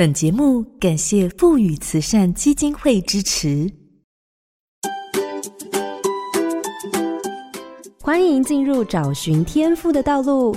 [0.00, 3.70] 本节目感谢富宇慈善基金会支持。
[8.00, 10.56] 欢迎进入找寻天赋的道路，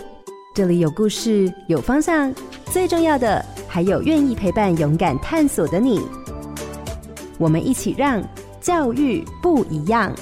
[0.56, 2.34] 这里有故事，有方向，
[2.72, 6.00] 最重要的还有愿意陪伴、勇敢探索的你。
[7.38, 8.24] 我们一起让
[8.62, 10.16] 教育不一样。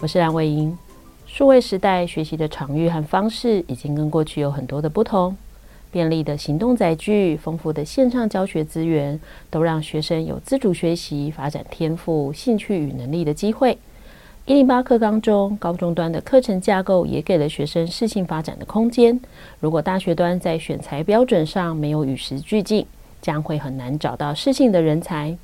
[0.00, 0.76] 我是蓝伟莹。
[1.36, 5.36] 数位时代学习的场域和方式已经跟过去有很多的不同，
[5.90, 9.20] 便利的行动载具、丰富的线上教学资源，
[9.50, 13.76] 都让学生有自主学习、发展天赋、兴趣与能力的机会。
[14.46, 19.20] 一零八课纲中，高中端的课程架构也给了学生适性发展的空间。
[19.60, 22.86] 如果大学端在选才标准上没有与时俱进，
[23.20, 25.36] 将会很难找到适性的人才。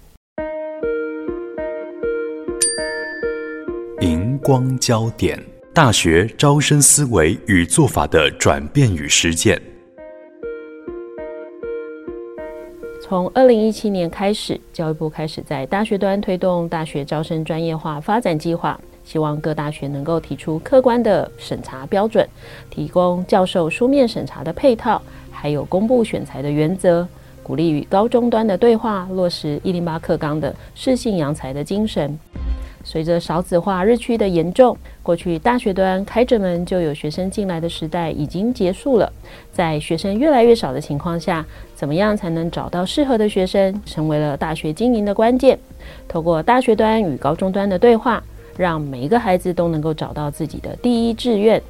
[4.01, 5.39] 荧光焦点。
[5.75, 9.59] 大学招生思维与做法的转变与实践。
[13.01, 22.29] 从二零一七年开始，教育部开始在大学端推动大学招生专业化发展计划，希望各大学能够提出客观的审查标准，
[22.69, 27.09] 提供教授书面审查的配套，还有公布选材的原则，
[27.43, 32.19] 鼓励与高中端的对话，落实一零八课纲的适性扬才的精神。
[32.85, 39.13] 随着少子化日趋的严重，过去大学端开着门就有学生进来的时代已经结束了。
[39.53, 45.59] 在学生越来越少的情况下，怎么样才能找到适合的学生，成为了大学经营的关键。
[46.09, 48.23] 透过大学端与高中端的对话，
[48.57, 51.63] 让每一个孩子都能够找到自己的第一志愿。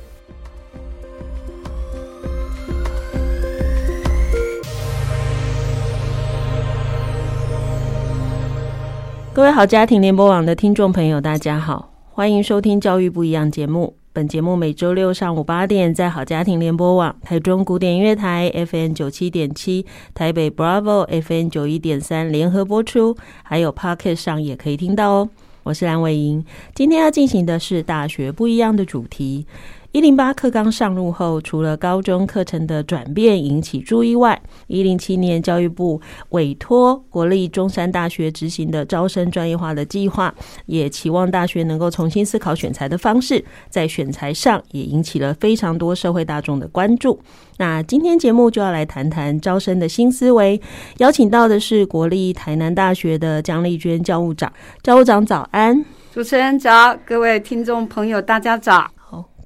[9.35, 13.97] 各位好，家庭联播网的听众朋友，大家好，欢迎收听《教育不一样》节目。
[14.13, 25.31] 本节目每周六上午八点在好家庭联播网、台中古典音乐台 FM 九七点七、台北 Bravo FM 九一点三联合播出，还有 Pocket 上也可以听到哦。
[25.63, 26.45] 我是蓝伟莹，
[26.75, 29.47] 今天要进行的是大学不一样的主题。
[29.93, 47.21] 一零八课纲上路后，除了高中课程的转变引起注意外，一零七年教育部委托国立中山大学执行的招生专业化的计划，也期望大学能够重新思考选才的方式，在选才上也引起了非常多社会大众的关注。
[47.59, 50.59] 那今天节目就要来谈谈招生的新思维，
[51.01, 54.51] 邀请到的是国立台南大学的江丽娟教务长，
[54.83, 58.91] 教务长早安，主持人早，各位听众朋友大家早。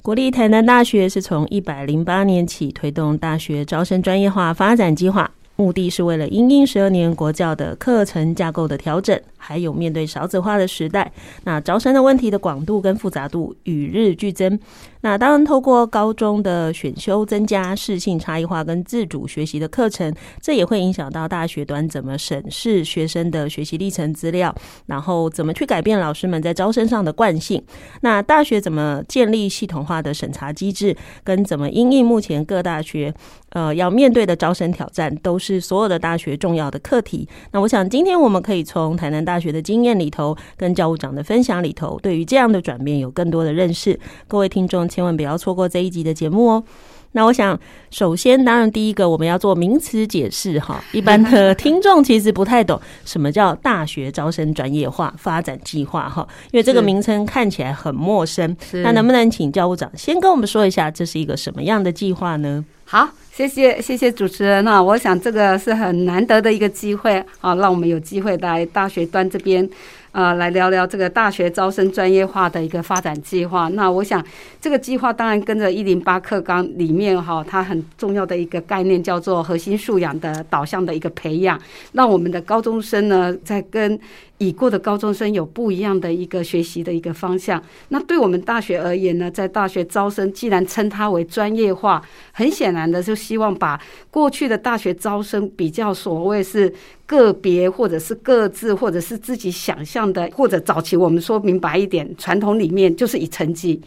[0.06, 9.20] 国立台南大学是从一百零八年起推动大学招生专业化发展计划，目的是为了因应十二年国教的课程架构的调整。
[9.46, 11.12] 还有面对少子化的时代，
[11.44, 14.58] 那招生的问题的广度跟复杂度与日俱增。
[15.02, 24.52] 那当然，透过高中的选修增加适性差异化跟自主学习的课程，这也会影响到大学端怎么审视学生的学习历程资料，
[24.86, 27.62] 然后怎么去改变老师们在招生上的惯性。
[28.00, 33.14] 那大学怎么建立系统化的审查机制，跟怎么因应目前各大学
[33.50, 37.28] 呃要面对的招生挑战，都是所有的大学重要的课题。
[37.52, 39.35] 那我想今天我们可以从台南大。
[39.36, 44.00] 大学的经验里头，跟教务长的分享里头，对于这样的转变有更多的认识。
[44.26, 46.64] 各位听众千万不要错过这一集的节目哦。
[47.12, 47.58] 那我想，
[47.90, 50.82] 首先，当然第一个我们要做名词解释哈。
[50.92, 58.56] 一般的听众其实不太懂 什么叫大学招生专业化发展计划哈，因为这个名称看起来很陌生。
[58.82, 62.64] 那能不能请教务长先跟我们说一下，这是一个什么样的计划呢？
[62.86, 64.64] 好，谢谢谢谢主持人。
[64.64, 69.68] 那我想这个是很难得的一个机会啊，让我们有机会来大学端这边。
[70.12, 73.68] 啊、呃，来聊聊这个大学招生专业化的一个发展计划。
[73.68, 74.24] 那我想，
[74.58, 81.60] 这个计划当然跟着一零八课纲里面哈，它很重要的一个概念叫做核心素养的导向的一个培养，
[81.92, 84.00] 让我们的高中生呢，在跟
[84.38, 87.62] 已过的高中生有不一样的一个学习的一个方向。
[87.88, 92.02] 那对我们大学而言呢，在大学招生，既然称它为专业化，
[92.32, 96.72] 很显然的就希望把过去的大学招生比较所谓是
[97.06, 103.80] 个别或者是各自或者是自己想象的，或者早期我们说明白一点，传统里面就是以成绩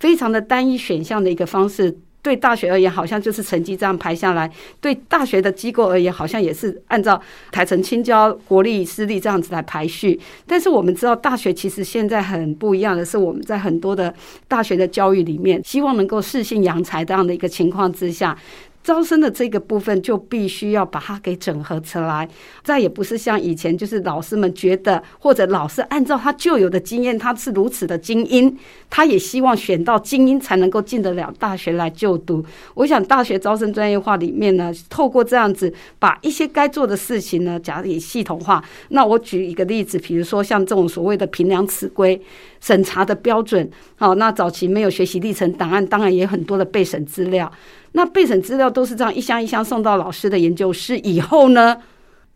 [0.00, 1.96] 非常的单一选项的一个方式。
[2.22, 4.48] 对大学而言，好像就是成绩这样排下来；
[4.80, 7.20] 对大学的机构而言，好像也是按照
[7.50, 10.18] 台城、青交、国立、私立这样子来排序。
[10.46, 14.14] 但是我们知道，大学其实现在很不一样的是，我们在很多的
[14.46, 18.38] 大学的教育里面，希望能够适性扬才这样的一个情况之下。
[18.82, 22.28] 招生的这个部分就必须要把它给整合起来，
[22.64, 28.56] 再也不是像以前，就是老师们觉得，或者老师按照他旧有的经验，他是如此的精英，
[28.90, 32.44] 他也希望选到精英才能够进得了大学来就读。
[32.74, 38.62] 我想大学招生专业化里面呢，透过这样子把一些该做的事情呢，加以系统化。
[38.88, 42.20] 那我举一个例子，比如说像这种所谓的评量词规
[42.60, 47.50] 审查的标准，好，那早期没有学习历程档案，当然也很多的备审资料。
[47.92, 51.76] 那备审资料都是这样一箱一箱送到老师的研究室以后呢，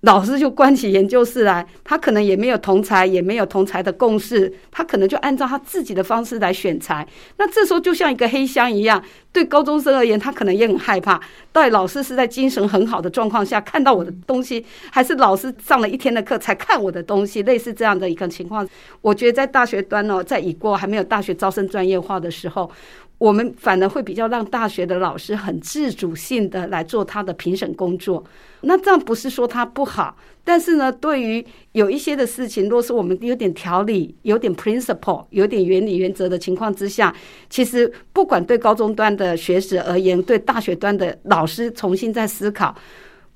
[0.00, 7.06] 老师就关起研究室来，他可能也没有同才，也没有同才的共识，他可能就按照他自己的方式来选材。
[7.38, 11.18] 那这时候就像一个黑箱一样，对高中生而言，他可能也很害怕。
[11.50, 17.42] 到底老师是在精神很好的状况下看到我的东西，还是老师上了一天的课才看我的东西？
[17.44, 18.68] 类似这样的一个情况，
[19.00, 22.70] 我觉得在大学端呢，在已过还没有大学招生专业化的时候。
[23.18, 28.22] 我们反而会比较让大学的老师很自主性的来做他的评审工作，
[28.60, 30.14] 那这样不是说他不好，
[30.44, 37.14] 但是呢，对于有一些的事情，若是我们有点条理、有点 principle、有点原理原则的情况之下，
[37.48, 42.76] 其实不管对高中端的学者而言，对大学端的老师重新再思考。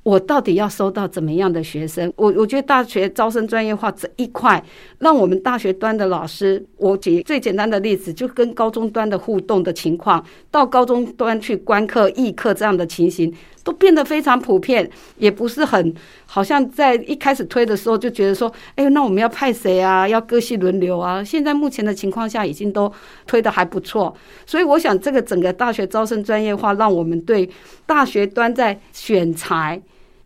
[0.02, 2.11] 我到底要收到怎么样的学生？
[2.17, 4.62] 我我觉得大学招生专业化这一块，
[4.99, 15.94] 让我们大学端的老师，我举最简单的例子，就跟高中端的互动的情况，到高中端去观课、议课这样的情形，都变得非常普遍，也不是很
[16.26, 20.08] 好像在一开始推的时候就觉得说，哎，那我们要派谁啊？
[20.08, 21.22] 要各系轮流啊？
[21.22, 22.92] 现在目前的情况下，已经都
[23.26, 24.14] 推的还不错，
[24.46, 27.48] 所以我想这个整个大学招生专业化，让我们对
[27.86, 29.80] 大学端在选材。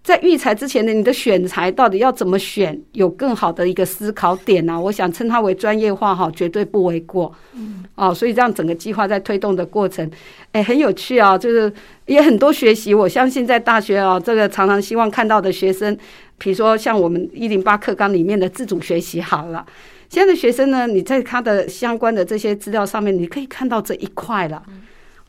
[0.04, 4.78] 在育才之前呢，你的选材到底要怎么选，有更好的一个思考点呢、啊？
[4.78, 7.34] 我想称它为专业化哈，绝对不为过。
[7.54, 10.08] 嗯，哦，所以这样整个计划在推动的过程，
[10.52, 11.72] 哎，很有趣啊，就是
[12.04, 12.92] 也很多学习。
[12.92, 15.96] 我相信在大学啊，这个常常希望看到的学生，
[16.36, 19.64] 比如说像我们一零八课纲里面的自主学习，好了，
[20.10, 24.62] 现在的学生呢，你在他的相关的这些资料上面，你可以看到这一块了。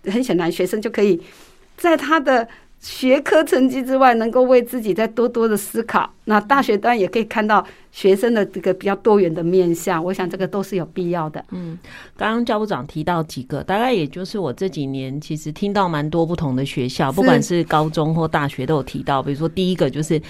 [0.04, 1.22] 很显然，学生就可以
[1.78, 2.46] 在他的。
[2.86, 6.08] 学科成绩之外，能够为自己再多多的思考。
[6.26, 11.44] 那大学端也可以看到学生的这个比较多元的面向，我想这个都是有必要的。
[11.50, 11.80] 嗯，
[12.16, 19.24] 刚刚教务长提到几个，大概也就是我这几年其实听到蛮多不同的学校，不管是高中或大学都有提到。
[19.24, 20.22] 比如说第一个就是。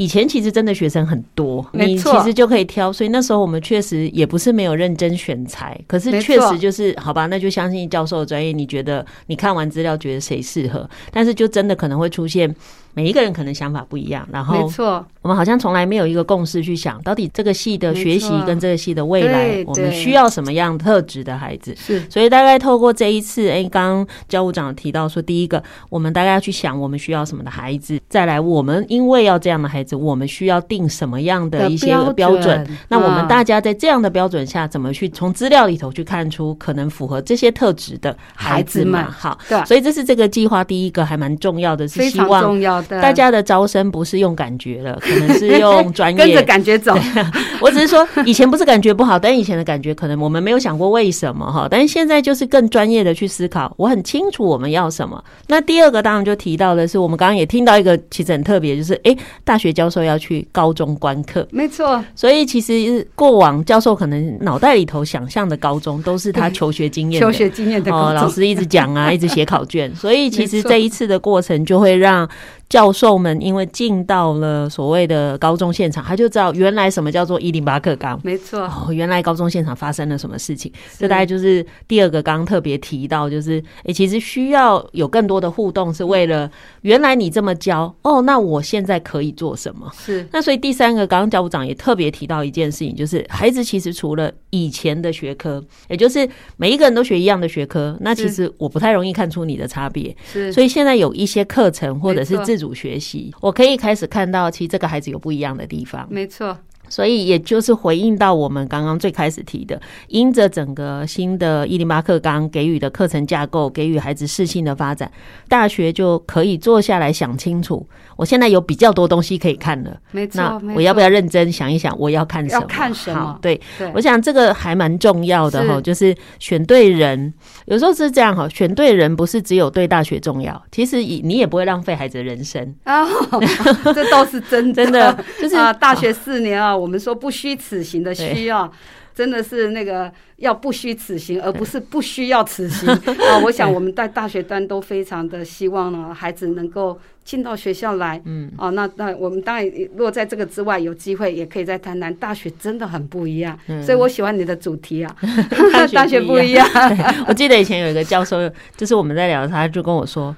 [0.00, 8.50] 以前其实真的学生很多，你其实就可以挑，所以那时候我们确实也不是没有认真选材，可是确实就是好吧，那就相信教授的专业。
[8.50, 12.56] 你觉得你看完资料觉得谁适合，但是就真的可能会出现。
[12.94, 21.74] 每一个人可能想法不一样，然后没错，我们好像从来没有一个共识去想到底这个系的学习跟这个系的未来，我们需要什么样特质的孩子？
[21.76, 32.66] 是，所以大概透过这一次，哎，刚刚教务长提到说，第一个，我们大概要去想我们需要什么的孩子，再来，我们因为要这样的孩子，我们需要定什么样的一些标准？
[32.88, 39.04] 那我们大家在这样的标准下，怎么去从资料里头去看出可能符合这些特质的孩子们？
[39.04, 46.96] 好，对，所以这是这个计划第一个还蛮重要的，是希望大家的招生不是用感觉了，可能是用专业 跟着感觉走。
[47.60, 51.68] 我只是说，以前不是感觉不好，但以前的感觉可能我们没有想过为什么哈。
[51.70, 55.22] 但是现在就是更专业的去思考，我很清楚我们要什么。
[55.48, 62.02] 那第二个当然就提到的是，我们刚刚也听到一个其实很特别，就是哎，大学教授要去高中观课，没错。
[62.14, 69.94] 所以其实过往教授可能脑袋里头想象的高中，都是他求学经验、 求学经验的哦，老师一直讲啊，一直写考卷。
[69.94, 72.28] 所以其实这一次的过程就会让。
[72.70, 78.60] 教授们因为进到了所谓的高中现场，他就知道原来什么叫做一零八课纲，没错。
[78.60, 86.48] 哦，原来高中现场发生了什么事情，这大概就是第二个刚刚特别提到，就是诶、欸，其实需要有更多的互动，是为了
[86.82, 89.90] 原来你这么教哦，那我现在可以做什么？
[89.92, 90.24] 是。
[90.30, 100.16] 那所以第三个，刚刚教务长也特别提到一件事情，就是孩子其实除了以前的学科，也就是每一个人都学一样的学科，那其实我不太容易看出你的差别。
[100.32, 100.52] 是。
[100.52, 106.06] 所以现在有一些课程或者是自主学习，我可以开始看到，其实这个孩子有不一样的地方。
[106.08, 106.56] 没错。
[106.90, 115.10] 所以，也就是回应到我们刚刚最开始提的，因着整个新的一零八课纲给予的课程架构，给予孩子适性的发展，
[115.48, 117.86] 大学就可以坐下来想清楚。
[118.16, 120.38] 我现在有比较多东西可以看了，没错。
[120.40, 122.60] 那我要不要认真想一想，我要看什么？
[122.60, 123.38] 要看什么？
[123.40, 127.32] 对，对，我想这个还蛮重要的哈，就是选对人。
[127.64, 133.06] 有时候是这样哈，选对人不是只有对大学重要，其实你也不会浪费孩子的人生啊。
[133.94, 136.76] 这倒是真的， 真的就是啊，大学四年啊。
[136.80, 138.70] 我们说不虚此行的需啊。
[139.12, 142.88] 真的是那个要不虚此行，而不是不需要此行
[143.28, 143.38] 啊！
[143.44, 148.22] 我想我们在大学端都非常的希望呢，孩子能够进到学校来。
[148.24, 153.58] 嗯，哦，那那我们当然若在这个之外有机会，也可以再谈谈大学真的很不一样。
[153.66, 155.14] 嗯，所以我喜欢你的主题啊，
[155.92, 156.66] 大学不一样。
[157.28, 160.34] 我记得以前有一个教授，就是我们在聊，他就跟我说。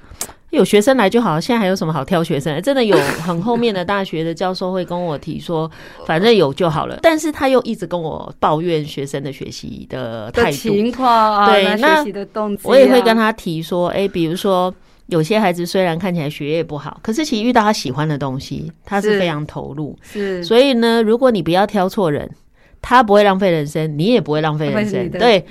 [0.53, 2.61] 有学生来就好，现在还有什么好挑学生？
[2.61, 2.95] 真的有
[3.25, 5.69] 很后面的大学的教授会跟我提说，
[6.05, 6.99] 反正有就好了。
[7.01, 14.73] 但是他又一直跟我抱怨学生的学习的态度情况啊，对，那学习的动机啊，我也会跟他提说，哎，比如说
[15.07, 19.97] 有些孩子虽然看起来学业不好，可是其实遇到他喜欢的东西，他是非常投入。
[20.03, 22.29] 是，所以呢，如果你不要挑错人，
[22.79, 25.09] 他不会浪费人生，你也不会浪费人生。
[25.11, 25.43] 对。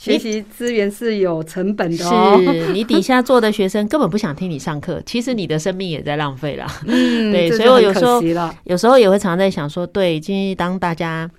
[0.00, 6.66] 学习资源是有成本的哦，是你底下做的学生根本不想听你上课， 其实你的生命也在浪费了。
[6.86, 8.22] 嗯， 对，所以我有时候
[8.64, 11.30] 有时候也会常常在想说，对，今天当大家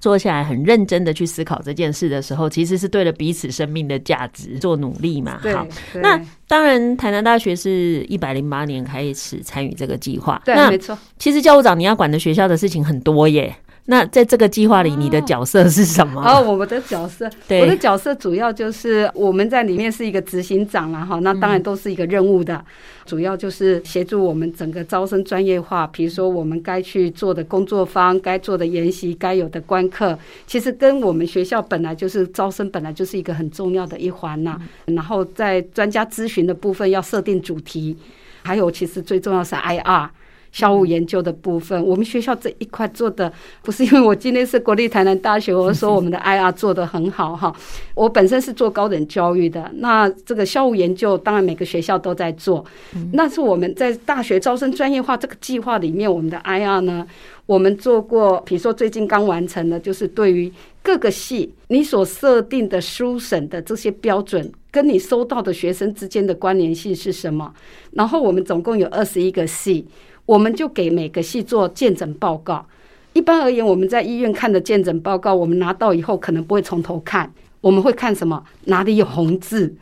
[0.00, 5.40] 坐下来很认真的去思考这件事的时候，其实是对了彼此生命的价值做努力嘛。
[5.54, 5.64] 好，
[6.02, 10.98] 那当然，台南大学是一百零八年开始参与这个计划，对，没错。
[11.20, 13.54] 其实教务长你要管的学校的事情很多耶。
[13.90, 16.22] 那在这个计划里，你的角色是什么？
[16.22, 21.18] 哦，我的角色，我的角色主要就是我们在里面是一个执行长了哈。
[21.20, 22.62] 那当然都是一个任务的，
[23.06, 25.86] 主要就是协助我们整个招生专业化。
[25.86, 34.60] 比如说我们该去做的工作坊、该做的研习、该有的观课，其实跟我们学校本来就是招生本来就是一个很重要的一环呐。
[34.84, 37.96] 然后在专家咨询的部分要设定主题，
[38.42, 40.10] 还有其实最重要是 IR。
[40.52, 47.54] 校务研究的部分，我们学校这一块做的不是因为我今天是国立台南大学，我说我们的 IR 做得很好哈。
[47.94, 52.64] 我本身是做高等教育的，那这个校务研究当然每个学校都在做。
[53.12, 57.06] 那是我们在大学招生专业化这个计划里面，我们的 IR 呢，
[57.46, 60.52] 我们做过，比如说最近刚完成的，就是对于
[60.82, 67.54] 各个系你所设定的书审的这些标准，跟你收到的学生之间的关联性是什么？
[67.92, 69.86] 然后我们总共有二十一个系。
[70.26, 72.66] 我们就给每个系做见诊报告。
[73.14, 77.32] 一般而言，我们在医院看的见诊报告，我们拿到以后可能不会从头看，
[77.62, 78.44] 我们会看什么？
[78.64, 79.74] 哪里有红字？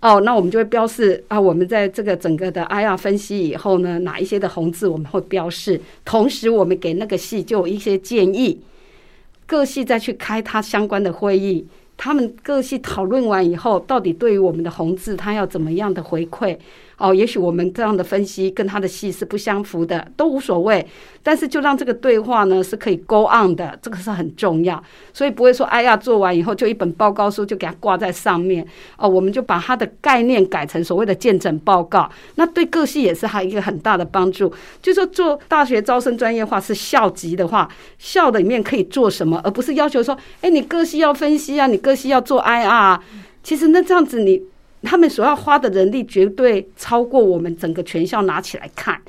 [0.00, 1.40] 哦，那我们就会标示啊。
[1.40, 5.80] 我们在这个整个的 IR 分析以后呢，哪一些的红字我们会标示。
[6.04, 8.60] 同时，我们给那个系就有一些建议，
[9.44, 16.56] 各系再去开他相关的会议，他们各系讨论完以后，到底对于我们的红字，他要怎么样的回馈？
[16.96, 20.86] 哦，也许我们这样的分析跟他的系是不相符的，都无所谓。
[21.22, 24.82] 但是就让这个对话呢是可以 go on 的，这个是很重要。
[25.12, 28.64] 所以不会说，哎呀，做完以后就一本报告书就给他挂在上面。
[28.96, 32.08] 哦，我们就把它的概念改成所谓的见诊报告。
[32.34, 34.52] 那对各系也是还一个很大的帮助。
[34.82, 43.00] 就说做大学招生专业化是校级的话，校的里面可以做什么，而不是要求说，哎，你各系要分析啊，你各系要做 IR。
[43.42, 44.42] 其实那这样子你。
[44.84, 49.00] 他们所要花的人力绝对超过我们整个全校拿起来看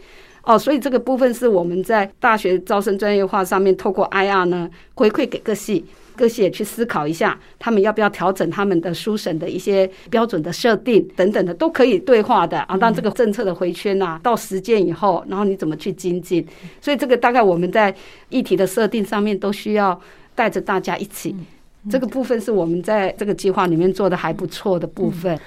[0.44, 5.84] 哦，所以这个部分是我们在大学招生专业化上面透过 IR 呢回馈给各系，
[6.16, 12.78] 各系也去思考一下，他们要不要调整他们的书审的一些标准的设定等等的，都可以对话的啊。
[12.78, 16.46] 当这个政策的回圈呐，到实践以后，然后你怎么去精进？
[16.80, 17.94] 所以这个大概我们在
[18.30, 20.00] 议题的设定上面都需要
[20.36, 21.36] 带着大家一起。
[21.90, 25.38] 这个部分是我们在这个计划里面做的还不错的部分。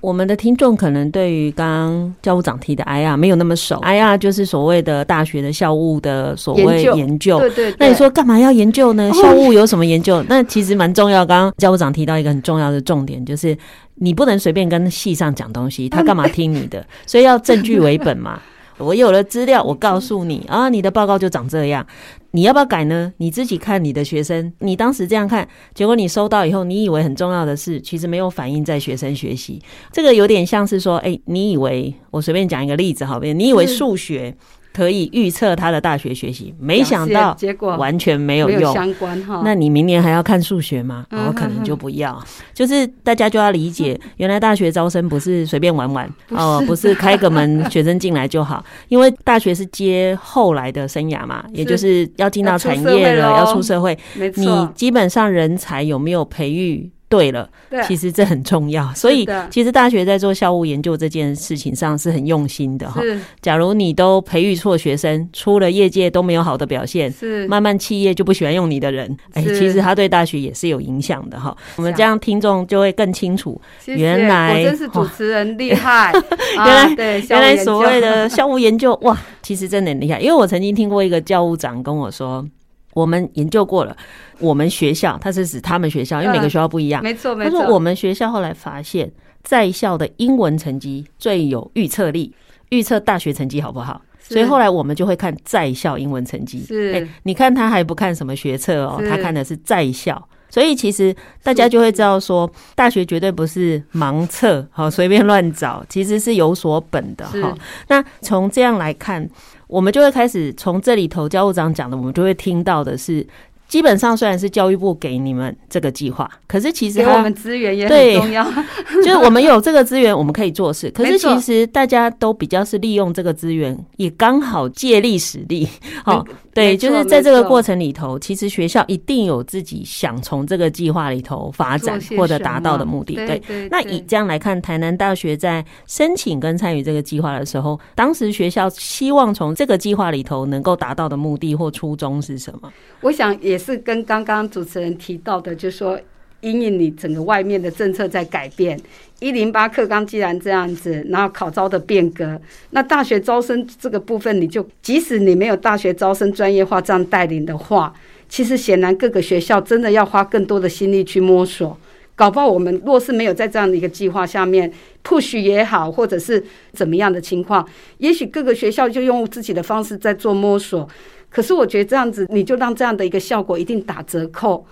[0.00, 7.38] 我们的听众可能对于刚刚教务长提的 IR 没有那么熟，IR 就是所谓的大学的校务的所谓研究。
[7.38, 7.74] 对对。
[7.78, 9.10] 那你说干嘛要研究呢？
[9.12, 10.24] 校务有什么研究？
[10.26, 11.26] 那其实蛮重要。
[11.26, 13.54] 刚刚教务长提到一个很重要的重点，就是
[13.96, 16.82] 你不能随便跟系上讲东西，他干嘛听你的？
[17.06, 18.40] 所以要证据为本嘛。
[18.80, 21.86] 我有了资料，我告诉你啊，你的报告就长这样，
[22.32, 23.12] 你要不要改呢？
[23.18, 29.60] 你自己看你的学生，你当时这样看，结果你收到以后，你以为很重要的事，其实没有反映在学生学习。
[29.92, 33.32] 这个有点像是说，哎，你以为我随便讲一个例子好不好？
[33.32, 34.34] 你以为数学。
[34.72, 38.72] 可以预测他的大学学习，没想到结果完全没有用。
[38.72, 41.04] 相关哈，那你明年还要看数学吗？
[41.10, 42.22] 我可能就不要。
[42.54, 53.98] 就是大家就要理解，原来大学招生不是随便玩玩哦，不是开个门学生进来就好， 因为大学是接后来的生涯嘛，也就是要进到产业了，要出社会。
[54.14, 56.90] 没错，你基本上人才有没有培育？
[57.10, 57.50] 对了，
[57.88, 63.02] 其实这很重要，所以其实大学在做校务研究这件事情上是很用心的哈。
[63.42, 67.48] 假如你都培育错学生，出了业界都没有好的表现，是。
[67.48, 71.56] 慢慢企业就不喜欢用你的人，哎，其实他对大学也是有影响的哈。
[71.74, 76.12] 我们这样听众就会更清楚，原来我真是主持人厉害，
[76.54, 80.20] 原来对，原来所谓的校务研究哇，其实真的很厉害。
[80.20, 82.46] 因为我曾经听过一个教务长跟我说。
[82.92, 83.96] 我们研究过了，
[84.38, 87.02] 我们学校，他是指他们学校，因为每个学校不一样。
[87.02, 87.58] 没错，没错。
[87.58, 89.10] 他说我们学校后来发现，
[89.42, 92.34] 在校的英文成绩最有预测力，
[92.70, 94.02] 预测大学成绩好不好。
[94.20, 96.64] 所以后来我们就会看在校英文成绩。
[96.64, 100.28] 是，欸，你看他还不看什么学测哦，他看的是在校。
[100.48, 107.56] 所以其实大家就会知道说，大学绝对不是盲测，好随便乱找，其实是有所本的哈。
[107.86, 109.28] 那从这样来看，
[109.70, 113.26] 我们就会开始从这里头教务长讲的，我们就会听到的是。
[113.70, 118.44] 基本上虽然是教育部给你们这个计划，可是其实给我们资源也很重要。
[119.04, 120.90] 就是我们有这个资源，我们可以做事。
[120.92, 125.68] 可是其实大家都比较是利用这个资源，也刚好借力使力。
[126.04, 133.14] 好， 对，就是在这个过程里头，其实学校一定有自己想从这个计划里头发展或者达到的目的。
[133.14, 142.68] 对，那以这样来看，台南大学在申请跟参与这个计划的时候，当时学校希望从这个计划里头能够达到的目的或初衷是什么？
[143.02, 143.59] 我想也。
[143.60, 146.00] 是跟刚刚主持人提到的，就是说，
[146.40, 148.80] 因应你整个外面的政策在改变，
[149.18, 152.40] 一零八课纲既然这样子，然后考招的变革，
[152.70, 157.92] 那大学招生这个部分，你就即使你没有大学招生专业化这样带领的话，
[158.28, 161.76] 其实显然各个学校真的要花更多的心力去摸索，
[162.14, 164.72] 搞不好我们若是没有在这样的一个计划下面
[165.04, 170.88] push 也好，或者是怎么样的情况，也许各个学校就用自己的方式在做摸索。
[171.30, 174.66] 可是我觉得这样子，你就让这样的一个效果一定打折扣。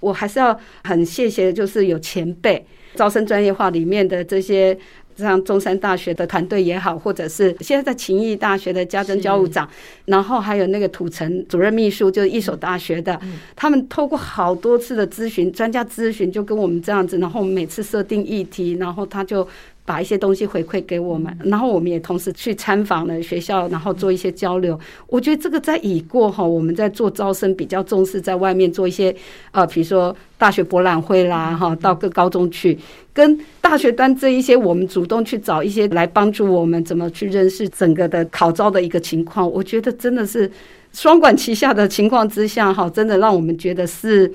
[0.00, 4.76] 我还是要很谢谢，就是有前辈招生专业化里面的这些，
[5.14, 9.68] 像中山大学的团队也好，或者是现在在勤益大学的家政教务长，
[10.06, 13.20] 然后还有那个土城主任秘书，就是一所大学的，
[13.54, 19.46] 他们透过好多次的咨询，专家咨询，就跟我们这样子，然后我们每次设定议题，然后他就。
[19.90, 24.78] 把一些东西回馈给我们，然后我们也同时去参访了学校，然后做一些交流。
[25.08, 29.12] 我觉得这个在已过哈，我们在做招生比较重视，在外面做一些
[29.50, 32.78] 呃，比如说大学博览会啦哈，到各高中去，
[33.12, 39.50] 跟大学端这一些，我们主动去找一些来帮助我们怎么去认识整个的考招的一个情况。
[39.50, 40.48] 我觉得真的是
[40.92, 44.32] 双管齐下的情况之下哈，真的让我们觉得是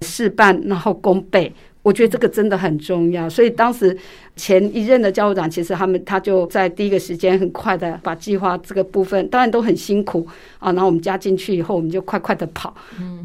[0.00, 1.52] 事半然后功倍。
[1.86, 3.96] 我觉得这个真的很重要，所以当时
[4.34, 10.26] 前一任的教务长，其实他们他就在第一个时间很快的把计划这个部分，当然都很辛苦
[10.58, 12.74] 啊，然后我们加进去以后，我们就快快的跑，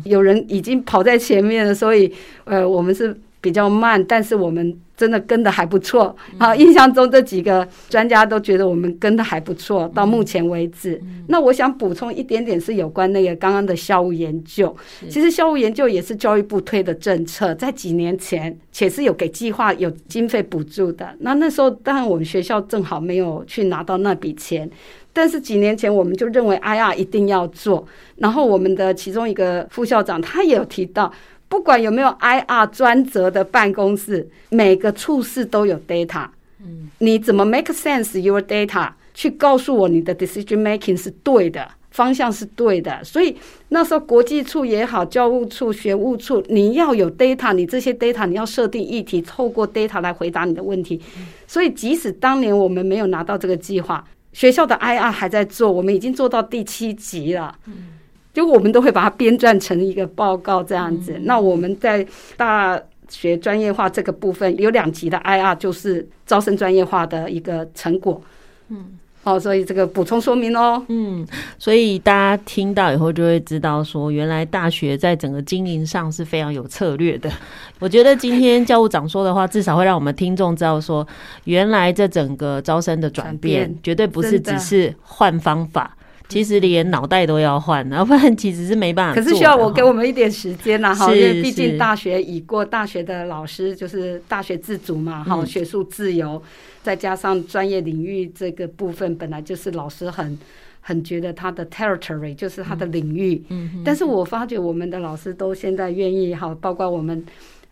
[0.04, 3.19] 有人已经跑在前面了，所以呃，我们是。
[3.43, 6.16] 比较慢，但是我们真的跟的还不错。
[6.38, 9.92] 好，印象中这几个专家都觉得我们跟的还不错。
[9.96, 14.76] 到目前为止，那我想补充一点点是有关那个刚刚的校务研究。
[15.10, 21.10] 其实校务研究也是教育部推的政策，在几年前且是有给计划有经费补助的。
[21.22, 24.70] 那那时候当然我们学校正好没有去拿到那笔钱，
[25.12, 27.88] 但是几年前我们就认为 IR 一定要做。
[28.18, 31.12] 然后我们的其中一个副校长他也有提到。
[31.52, 36.26] 不管有没有 IR 专责的办公室，每个处室都有 data。
[36.64, 43.04] 嗯，你怎么 make sense your data 去告诉我你的 decision making 是对的，方向是对的。
[43.04, 43.36] 所以
[43.68, 51.02] 那时候国际处也好，教务处、学务处，你要有 data，你这些 data 你要设定议题，透过 data 来回答你的问题。
[51.46, 57.54] 所以即使当年我们没有拿到这个计划，学校的 IR 还在做，我们已经做到第七级了。
[57.66, 58.00] 嗯。
[58.34, 61.20] 就我们都会把它编撰成一个报告这样子。
[61.24, 62.06] 那我们在
[62.38, 68.22] 大学专业化这个部分有两级的 IR，就是招生专业化的一个成果。
[68.70, 70.82] 嗯，哦，所以这个补充说明哦。
[70.88, 71.28] 嗯，
[71.60, 77.30] 所以大家听到以后就会知道说，原来大学在整个经营上是非常有策略的。
[77.80, 81.06] 我觉得今天教务长说的话，至少会让我们听众知道说，
[81.44, 85.98] 原来这整个招生的转变绝对不是只是换方法。
[86.32, 89.22] 其实连脑袋都要换， 然后不然其实是没办法。
[89.22, 96.41] 可是需要我给我们一点时间呐，哈，因为毕竟大学已过，大学的老师就是大学自主嘛，哈，学术自由，
[96.82, 100.39] 再加上专业领域这个部分，本来就是老师很
[100.80, 103.44] 很觉得他的 territory 就是他的领域。
[103.50, 107.24] 嗯，但是我发觉我们的老师都现在愿意哈，包括我们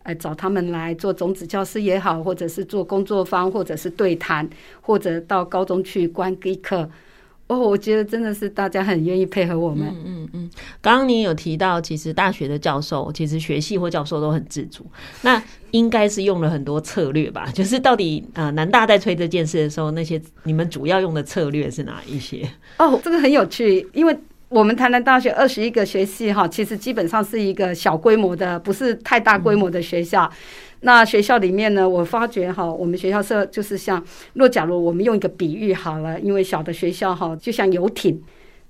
[0.04, 4.48] 呃找他们来做种子教师也好，或者是做工作坊，或者是对谈，
[4.82, 6.90] 或者到高中去观一课。
[7.50, 9.88] 哦，我觉得真的是大家很愿意配合我们。
[9.88, 10.50] 嗯嗯嗯。
[10.82, 14.86] 刚刚你有提到，其实大学的教授，其实学系或教授都很自主。
[15.24, 17.48] 那应该是用了很多策略吧？
[17.52, 22.48] 就是到底啊、呃，南大在推这件事的时候，那些你们主要用的策略是哪一些？
[22.78, 24.16] 哦，这个很有趣，因为
[24.50, 30.24] 我们台南大学二十一个学系哈，其实基本上是一个小规模的，不是太大规模的学校。
[30.26, 30.38] 嗯
[30.82, 38.22] 那学校里面呢，我发觉哈，我们学校是就是像，若假如我们用一个比喻好了，因为小的学校哈，就像游艇，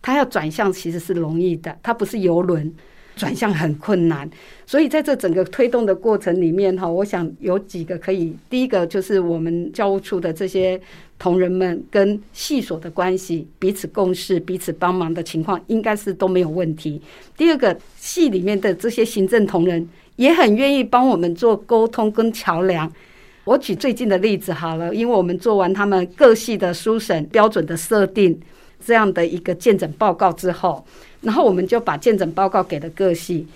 [0.01, 2.73] 它要转向其实是容易的，它不是游轮。
[3.19, 4.29] 转向很困难。
[4.65, 10.79] 所以在这整个推动的过程里面哈，我想有几个可以，第一个就是我们教务处的这些
[11.17, 17.01] 同仁们跟系所的关系，彼此共事、彼此帮忙的情况，应该是都没有问题。
[17.35, 19.85] 第二个，系里面的这些行政同仁
[20.19, 22.91] 也很愿意帮我们做沟通跟桥梁。
[23.45, 28.37] 我举最近的例子好了，因为我们做完他们各系的书审标准的设定
[28.85, 30.85] 这样的一个鉴诊报告之后，
[31.21, 33.47] 然后我们就把鉴诊报告给了各系，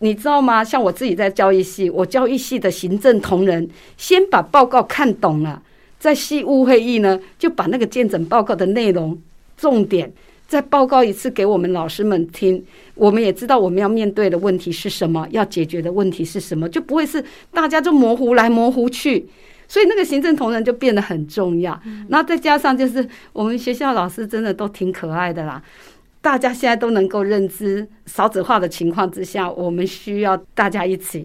[0.00, 0.64] 你知道吗？
[0.64, 5.62] 像我自己在教育系，我教育系的行政同仁先把报告看懂了，
[6.00, 9.16] 在系务会议呢，就把那个鉴诊报告的内容
[9.56, 10.12] 重点
[10.48, 12.64] 再报告一次给我们老师们听。
[12.94, 19.28] 我们也知道我们要面对的问题是什么，要解决的问题是什么，就不会是大家就模糊来模糊去，
[19.68, 21.78] 所以那个行政同仁就变得很重要。
[22.08, 25.62] 然后再加上就是我们学校老师真的都挺可爱的啦，
[26.20, 31.24] 大家现在都能够认知少子化的情况之下，我们需要大家一起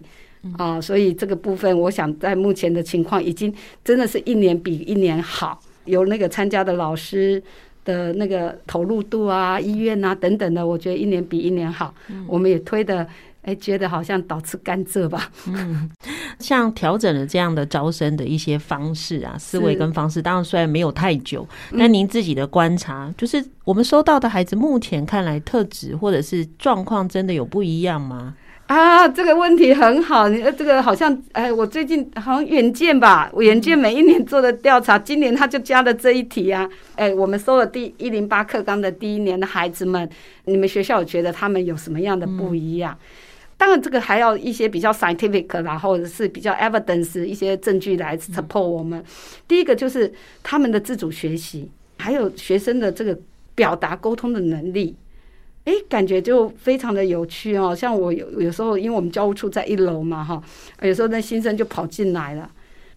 [0.56, 7.42] 啊，所以这个部分我想在目前的情况已经真的是一年比一年好，有那个参加的老师。
[7.84, 11.94] 的那个投入度啊，医院啊等等的，我觉得一年比一年好。
[12.08, 13.06] 嗯、我们也推的，
[13.42, 15.30] 哎，觉得好像倒吃甘蔗吧。
[15.46, 15.90] 嗯，
[16.38, 21.46] 像调整了这样的招生的一些方式啊，思维跟方式，当然虽然没有太久，
[21.78, 28.34] 但您自己的观察，嗯、就是我们收到的孩子，目前看来特质或者是状况，真的有不一样吗？
[28.66, 30.26] 啊，这个问题很好。
[30.28, 36.68] 你这个好像，哎，我最近好像远见吧，远见每一年做的调查，今年他就加了这一题啊。
[36.96, 40.08] 哎，我们收了第一零八课纲的第一年的孩子们，
[40.46, 42.96] 你们学校有觉得他们有什么样的不一样？
[43.58, 49.04] 当然，这个还要一些比较 scientific 啦，或者是比较 evidence 一些证据来 support 我们。
[49.46, 50.10] 第一个就是
[50.42, 53.16] 他们的自主学习，还有学生的这个
[53.54, 54.96] 表达沟通的能力。
[55.64, 57.74] 哎，感觉就非常的有趣哦。
[57.74, 60.42] 像我有有时候，因为我们教务处在一楼嘛，哈，
[60.82, 62.50] 有时候那新生就跑进来了，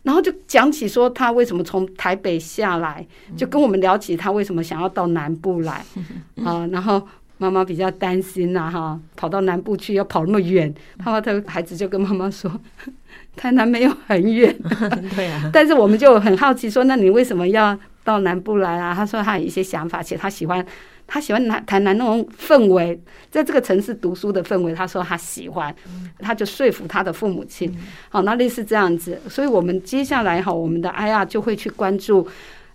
[0.04, 5.82] 然后就讲起说他为什么从台北下来，就跟我们聊起他为什么想要到南部来
[6.44, 6.68] 啊。
[6.70, 7.02] 然后
[7.38, 12.52] 妈妈比较担心呐，哈，跑到南部去要跑那么远，他妈他的孩子就跟妈妈说，
[13.38, 14.54] 台南没有很远，
[15.16, 15.50] 对啊。
[15.54, 18.94] 但是我们就很好奇说，那你为什么要到南部来啊？
[18.94, 20.66] 他说他有一些想法，且他喜欢。
[21.08, 23.00] 他喜欢南台南那种氛围，
[23.32, 25.74] 在这个城市读书的氛围，他说他喜欢，
[26.20, 27.74] 他就说服他的父母亲。
[28.10, 32.28] 好，那类似这样子，所以我们接下来哈，我们的 IR 就会去关注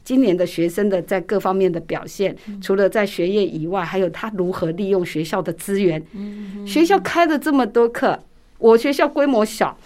[0.02, 6.02] 今年的学生的在各方面的表现，除了在学业以外，还有他如何利用学校的资源。
[6.66, 8.18] 学校开了这么多课，
[8.56, 9.76] 我学校规模小，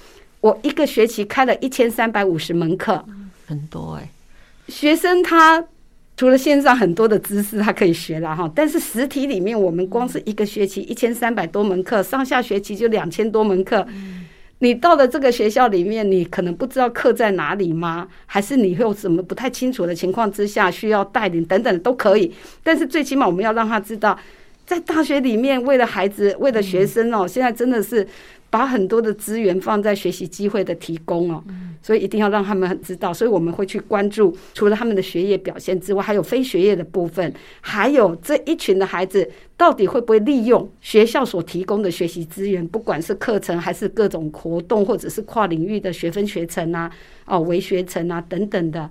[0.40, 3.04] 我一个学期开了一千三百五十门课，
[3.46, 4.09] 很多哎，
[4.68, 5.64] 学生他。
[6.16, 13.87] 除了线上很多的知识他可以学了哈，但是实体里面我们光是一个学期一千三百多门课，上下学期就两千多门课。
[14.61, 18.09] 你到了这个学校里面，你可能不知道课在哪里吗？
[18.24, 22.33] 还是你会有什么不太清楚的情况之下需要带领等等都可以。
[22.62, 24.18] 但是最起码我们要让他知道，
[24.64, 28.07] 在大学里面为了孩子、为了学生哦，现在真的是。
[28.48, 31.42] 把很多的资源放在学习机会的提供哦，
[31.82, 33.12] 所以一定要让他们很知道。
[33.12, 46.90] 所以我们会去关注，除了他们的学业表现之外，还有非学业的部分，还有这一群的孩子到底会不会利用学校所提供的学习资源，不管是课程还是各种活动，或者是跨领域的学分学程啊、
[47.26, 48.88] 哦微学程啊等等的。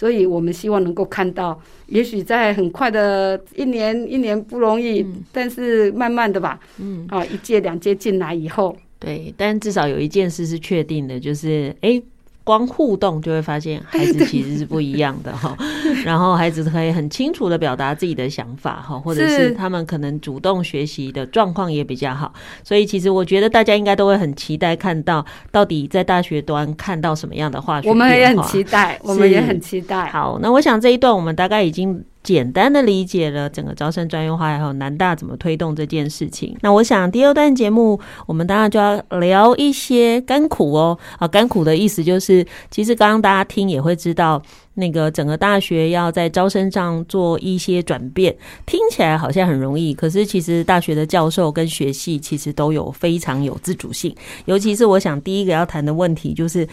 [0.00, 8.74] 所以我们希望能够看到，也许在很快的一年一年不容易，但是慢慢的吧，嗯啊，一届两届进来以后。
[8.98, 12.00] 对，但至少有一件事是确定的，就是哎，
[12.42, 15.56] 光互动就会发现孩子 其实是不一样的哈。
[16.04, 22.32] 然后孩子可以很清楚的表达自己的想法哈，或者是他们可能主动学习的状况也比较好。
[22.64, 27.88] 所以其实我觉得大家应该都会很期待看到到底在大学端看到什么样的化学。
[27.88, 30.06] 我们也很期待，我们也很期待。
[30.10, 32.04] 好，那我想这一段我们大概已经。
[32.22, 36.54] 简单的理解了整个招生专业化，还有南大怎么推动这件事情。
[36.60, 40.98] 那我想第二段节目，我们当然就要聊一些甘苦哦。
[41.18, 44.42] 啊，甘苦的意思就是，其实刚刚大家听也会知道，
[44.74, 54.14] 那个整个大学要在招生上做一些转变，听起来好像很容易，可是其实大学的教授跟学系其实都有非常有自主性。
[54.44, 56.68] 尤其是我想第一个要谈的问题就是，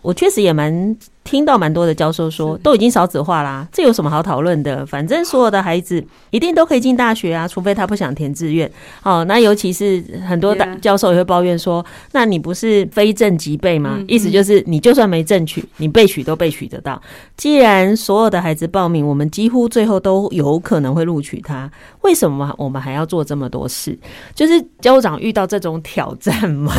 [0.00, 0.96] 我确实也蛮。
[1.24, 4.84] 听到蛮多的教授说，都已经少子化啦，这有什么好讨论的？
[4.84, 8.70] 反正所有的孩子一定都可以进大学啊，除非他不想填志愿。
[9.04, 13.98] 哦，那尤其是很多大教授也会抱怨说，那你不是非正即备吗？
[14.08, 17.00] 意思就是你就算没正取，你被取都被取得到。
[17.36, 23.94] 既既然所有的孩子报名，我们几乎最后都有可能会录取他，为什么我们还要做这么多事？
[24.34, 26.72] 就是教务长遇到这种挑战吗？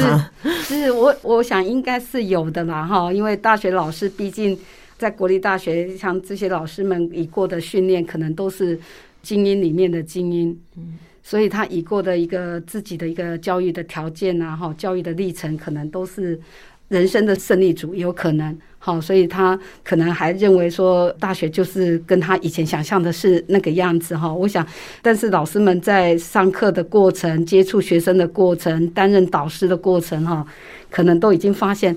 [0.64, 4.58] 是，是我我想应该是有的啦，哈，因为大学老师毕竟
[4.98, 8.78] 在国立大学，像这些老师们已过的训练，可能都是
[9.22, 16.40] 精英里面的精英，嗯，所以他已过的一个自己的一个教育的条件啊，哈，教育的历程，可能都是
[16.90, 18.58] 人生的胜利组，有可能。
[18.86, 24.34] 好，所以他可能还认为说大学就是跟他以前想象的是那个样子哈。
[24.34, 24.68] 我想，
[25.02, 30.46] 但是老师们在上课的过程、接触学生的过程、担任导师的过程哈，
[30.90, 31.96] 可能都已经发现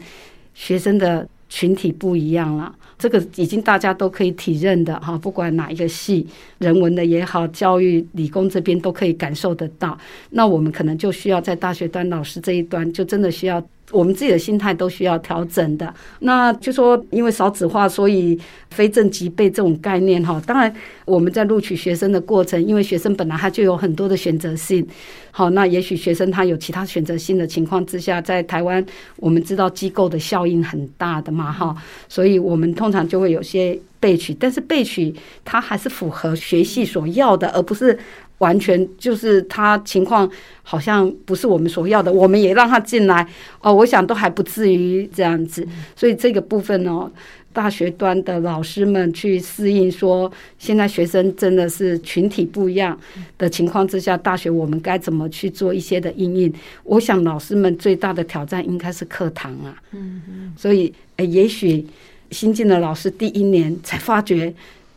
[0.55, 2.74] 学生的群体不一样了。
[2.98, 6.26] 这个已经大家都可以体认的哈，不管哪一个系，
[6.59, 9.98] 人文的也好，教育理工这边都可以感受得到。
[10.30, 13.62] 那我们可能就需要在大学端老师这一端，就真的需要。
[13.92, 15.92] 我们自己的心态都需要调整的。
[16.20, 18.38] 那就说，因为少子化，所以
[18.70, 20.42] 非正即备这种概念哈。
[20.46, 24.87] 当然，我们在录取学生的过程，因为学生本来他就有很多的选择性。
[25.31, 28.85] 好，那也许学生他有其他选择性的情况之下，在台湾
[29.16, 31.77] 我们知道机构的效应很大的嘛哈，
[32.09, 37.99] 所以我们通常就会有些备取，但是备取它还是符合学系所要的，而不是。
[38.38, 40.31] 完全就是他情况
[40.62, 43.27] 好像不是我们所要的，我们也让他进来
[43.61, 43.72] 哦。
[43.72, 47.11] 我想都还不至于这样子，所以这个部分呢，
[47.53, 52.99] 大学端的老师们去适应，说现在学生真的是群体不一样
[53.38, 56.53] 的情况之下，大学我们该怎么去做一些的应应？
[56.85, 59.75] 我想老师们最大的挑战应该是课堂啊。
[59.92, 61.87] 嗯嗯，所以诶，也许
[62.31, 64.53] 新进的老师第一年才发觉。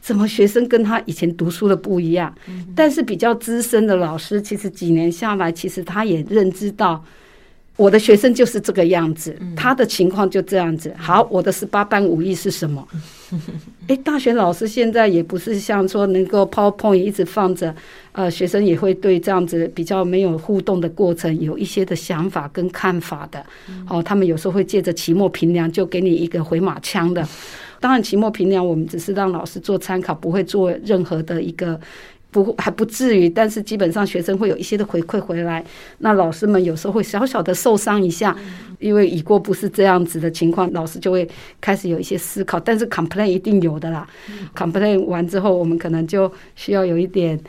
[0.10, 2.34] 怎么学生跟他以前读书的不一样？
[2.76, 7.06] 但是比较资深的老师，其实几年下来，其实他也认知到，
[7.76, 10.92] 我的学生就是这个样子，他的情况就这样子。
[10.98, 12.88] 好，我的十八般武艺是什么？
[13.86, 17.76] 诶，大学老师现在也不是像说能够 PowerPoint 一直放着，
[18.14, 23.46] 呃，学生也会对这样子比较没有互动的过程有一些的想法跟看法的。
[23.88, 27.24] 哦，他们有时候会借着期末评量就给你一个回马枪的。
[27.80, 31.80] 当然，期末评量我们只是让老师做参考，不会做任何的一个，
[32.30, 33.30] 不还不至于。
[33.30, 35.64] 但是基本上学生会有一些的回馈回来，
[36.00, 38.36] 那老师们有时候会小小的受伤一下，
[38.80, 41.28] 因为已过不是这样子的情况，老师就会
[41.62, 42.60] 开始有一些思考。
[42.60, 44.08] 但是 complain 一定有的啦
[44.56, 47.40] ，complain 完之后，我们可能就需要有一点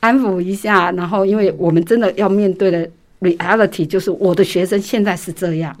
[0.00, 2.90] 安抚一下，然后因为我们真的要面对的。
[3.20, 5.74] Reality 就是我的学生现在是这样，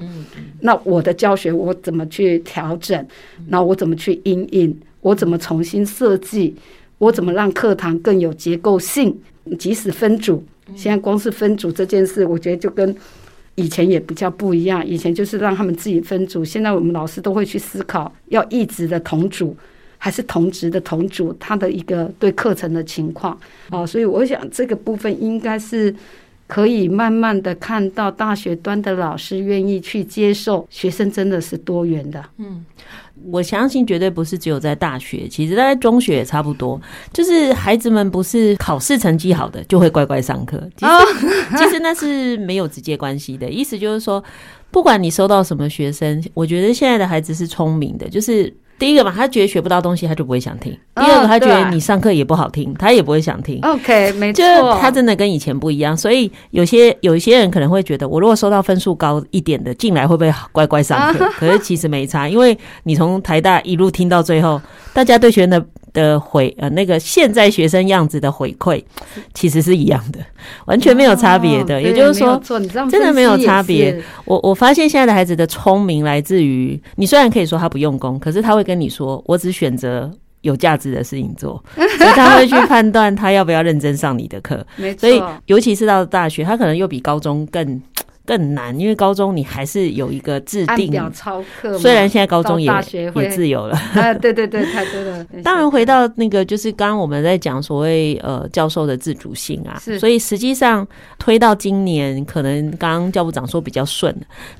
[0.60, 3.06] 那我的教学我怎么去调整？
[3.48, 4.74] 那我怎么去因应？
[5.02, 6.56] 我怎么重新设计？
[6.96, 9.14] 我怎么让课堂更有结构性？
[9.58, 10.42] 即使分组，
[10.74, 12.96] 现在光是分组这件事，我觉得就跟
[13.54, 14.84] 以前也比较不一样。
[14.84, 19.54] 以前就是让他们自己分组，现在我们老师都会去思考，要一直的同组
[19.98, 23.84] 还是同职的同组，他的一个对课程的情况啊。
[23.84, 25.94] 所以我想这个部分应该是。
[26.46, 32.24] 可以慢慢的看到大学端的老师愿意去接受学生，真的是多元的。
[32.38, 32.64] 嗯，
[33.30, 36.80] 我相信绝对不是只有在大学，其实在中学也差不多。
[37.12, 40.92] 就是孩子们不是考试成绩好的就会乖乖上课，其实
[41.58, 43.50] 其实那是没有直接关系的。
[43.50, 44.22] 意思就是说，
[44.70, 48.54] 不管你收到什么学生，我觉得现在的孩子是聪明的，就是。
[48.78, 53.58] 第一个嘛，他觉得学不到东西，他就不会想听；第二个，他觉得你上课也不好听，他也不会想听。
[53.62, 55.96] OK，没错，就他真的跟以前不一样。
[55.96, 61.26] 所以有些有一些人可能会觉得，我如果收到分数高一点的进来，会不会乖乖上课？
[61.38, 64.60] 可是其实没差，因为你从台大一路听到最后，
[64.92, 65.66] 大家对学生的。
[65.96, 68.84] 的回呃，那个现在学生样子的回馈
[69.32, 70.18] 其实是一样的，
[70.66, 71.80] 完全没有差别的。
[71.80, 72.38] 也就是说，
[72.90, 73.98] 真的没有差别。
[74.26, 80.10] 我我发现现在的孩子的聪明来自于，你虽然可以说他不用功，可是他会跟你说，我只选择
[80.42, 84.64] 有价值的事情做， 所以他会去判断他要不要认真上你的课。
[84.98, 87.80] 所以尤其是到大学，他可能又比高中更。
[88.26, 93.76] 更难，因为高中你还是有一个制定表操课，虽然现在高中也也自由了。
[93.94, 95.24] 啊，对对对，太多了。
[95.44, 99.98] 当然，回到那个，就是刚刚我们在讲所谓呃教授的自主性啊，是。
[99.98, 100.86] 所以实际上
[101.18, 104.14] 推到今年，可能刚刚教务长说比较顺。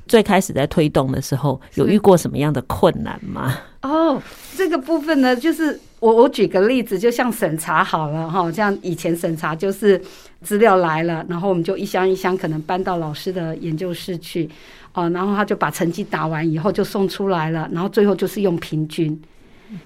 [0.07, 3.57] 最开始在推动的时候，有遇过什么样的困难吗？
[3.81, 4.21] 哦，
[4.55, 10.01] 这个部分呢，就是我我举个例子，就像审查好了哈，像以前审查就是
[10.41, 14.49] 资料来了，然后我们就一箱一箱可能搬到老师的研究室去，
[14.93, 19.19] 哦，然后他就把成绩打完以后就送出来了，然后最后就是用平均。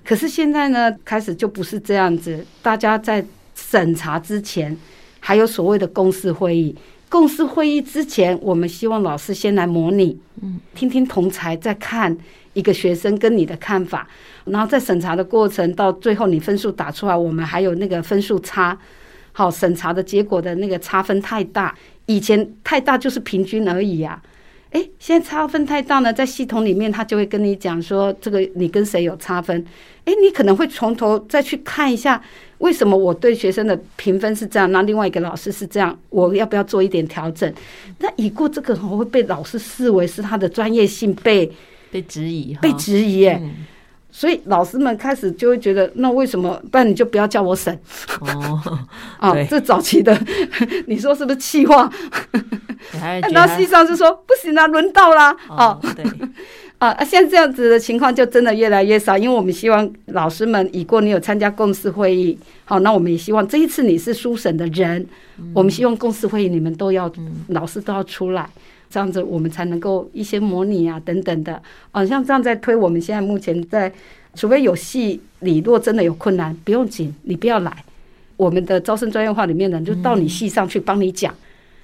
[0.05, 4.75] 可是现在呢，开始就不是这样子，大家在审查之前
[5.19, 6.75] 还有所谓的公视会议。
[7.09, 12.15] 共识会议之前，我们希望老师先来模拟，嗯，听听同才再看
[12.53, 14.07] 一个学生跟你的看法，
[14.45, 18.77] 然后在审查的过程到最后你分数打出来，我们还有那个分数差，
[19.31, 24.21] 好，审查的结果的那个差分太大，以前太大就是平均而已啊。
[24.71, 29.65] 哎，现在差分太大呢，在系统里面他就会跟你讲说，这个你跟谁有差分？
[30.05, 32.21] 哎，你可能会从头再去看一下，
[32.59, 37.53] 为什么我对学生的评分是这样，那另外一个老师是这样，我要不要做一点调整？
[37.99, 41.51] 那已过这个会被老师视为是他的专业性被
[41.91, 43.37] 被质疑，被质疑哎。
[43.43, 43.51] 嗯
[44.11, 46.61] 所以老师们开始就会觉得，那为什么？
[46.69, 47.73] 不然你就不要叫我审
[48.19, 48.61] 哦。
[49.19, 50.17] 啊，这早期的，
[50.87, 51.89] 你说是不是气话？
[53.31, 55.35] 那实际上就说不行啊，轮到啦。
[55.47, 56.05] 哦，对。
[56.77, 65.05] 啊，现在这样子的情况就真的越来越少，因为我们希望老师们已过，你有参加共识会议，好，那我们也希望这一次你是书审的人，
[65.53, 67.11] 我们希望共识会议你们都要，
[67.49, 68.49] 老师都要出来。
[68.91, 71.59] 这样子我们才能够一些模拟啊等等的，
[71.91, 73.91] 啊，像这样在推，我们现在目前在，
[74.35, 77.71] 除非有系里若真的有困难，不用紧，你不要来，
[78.35, 81.33] 我们的招生专业化里面的人就到你系上去帮你讲，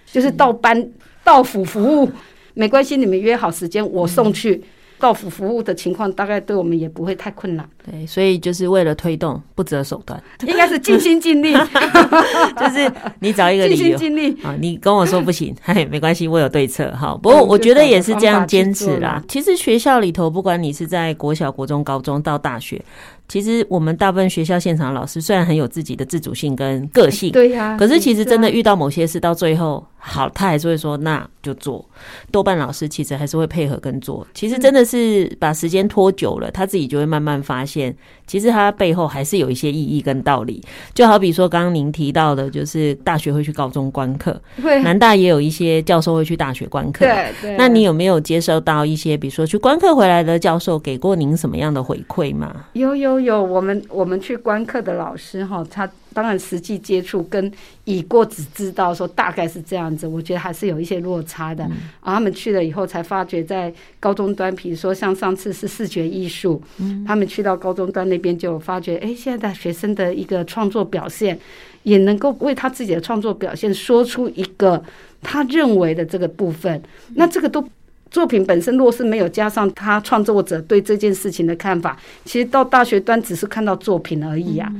[0.06, 0.88] 就是到班
[1.24, 2.12] 到府服务，
[2.54, 4.62] 没关系，你们约好时间，我送去。
[5.00, 7.70] 到府服务的情况，大概对我们也不会太困难。
[7.89, 11.54] 对，所以就是为了推动，不择手段， 应该是尽心尽力。
[12.60, 16.91] 就是你找一个理由，尽心尽力啊，你跟我说不行， 嘿，没关系，我有对策。
[16.91, 19.23] 哈，不过我觉得也是这样坚持啦。
[19.30, 22.84] 其实学校里头，不管你是在国小、国中、高中到大学。
[23.30, 31.86] 其实我们大部分学校现场的老师虽然很有自己的自主性跟个性，对呀，可是其实真的遇到某些事，到最后好，他还是会说那就做。
[32.32, 34.26] 多半老师其实还是会配合跟做。
[34.34, 37.77] 其实真的是把时间拖久了，他自己就会慢慢发现，
[38.26, 40.63] 其实它背后还是有一些意义跟道理。
[40.94, 47.58] 就好比说刚刚您提到的，就是大学会去高中观课，对，南大也有一些教授会去大学观课，对对。
[47.58, 52.66] 那你有没有接收到一些，比如说去观课回来的教授给过您什么样的回馈吗？
[52.72, 53.18] 有有。
[53.18, 57.52] 有我们我们去观课的老师哈，他当然实际接触跟
[57.86, 61.63] 已过只知道说大概是这样子，我觉得还是有一些落差的。
[61.65, 71.38] 嗯、啊，他们去了以后才发觉，在高中端，比如说像上次是视觉艺术，嗯，他们去到高中端那边就发觉，哎，现在的学生的一个创作表现，
[71.84, 74.84] 也能够为他自己的创作表现说出一个
[75.22, 76.82] 他认为的这个部分，
[77.15, 77.67] 那这个都。
[78.10, 84.72] 作品本身若是没有加上他创作者对这件事情的看法，其实到大学端只是看到作品而已啊。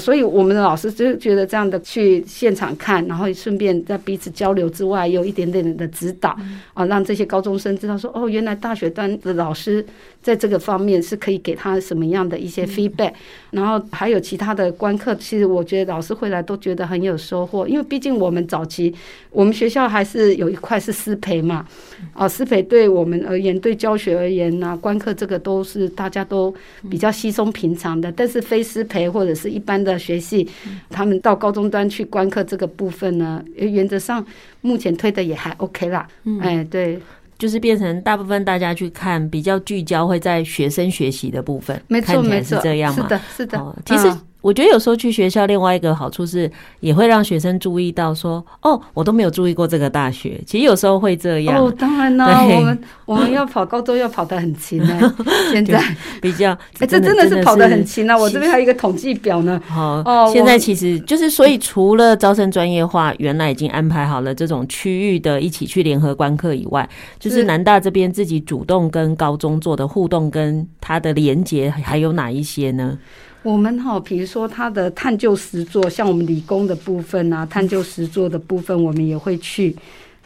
[0.00, 6.34] 所以我们的老师就觉得这样的去现场看，然后顺便在彼此交流之外，有一点点的指导
[6.72, 9.84] 啊，让这些高中生知道说，哦，原来大学端的老师
[10.22, 13.12] 在这个方面是可以给他什么样的一些 feedback。
[13.50, 18.94] 然后还有其他的观课，其实我觉得老师回来都觉得很有收获，因为毕竟我们早期
[19.30, 21.66] 我们学校还是有一块是师培嘛，
[22.14, 26.54] 啊，师培对我们而言，对教学而言呢，观课这个都是大家都
[26.88, 29.89] 比较稀松平常的，但是非师培或者是一般的。
[29.92, 30.48] 的学系，
[30.88, 34.24] 他们到高中端去观课这个部分呢，原则上
[34.60, 36.06] 目前推的也还 OK 啦。
[36.24, 36.98] 嗯，哎，对，
[37.38, 43.02] 就是变成大部分大家去看比较聚焦会在学生学习的部分，没错，没错，是这样吗？
[43.02, 43.58] 是的，是的。
[43.58, 44.10] 哦，其实。
[44.40, 46.50] 我觉得有时候去学校，另外一个好处是，
[46.80, 50.40] 也会让学生注意到说，哦，我都没有注意过这个大学。
[50.46, 51.56] 其实有时候会这样。
[51.56, 55.14] 哦，当然啦，我们我们要跑高中要跑得很勤呢。
[55.52, 55.82] 现在
[56.22, 58.16] 比较， 哎，这真的是跑得很勤啊！
[58.16, 59.60] 我这边还有一个统计表呢。
[59.70, 72.98] 哦哦，现在其实就是，所以除了招生专业化，原来已经安排好了这种区域的一起去联合观课以外，就是南大这边自己主动跟高中做的互动，跟它的连接还有哪一些呢？
[73.42, 79.74] 我们哈，比如说他的探究实作，像我们理工的部分啊，探究实作的部分，我们也会去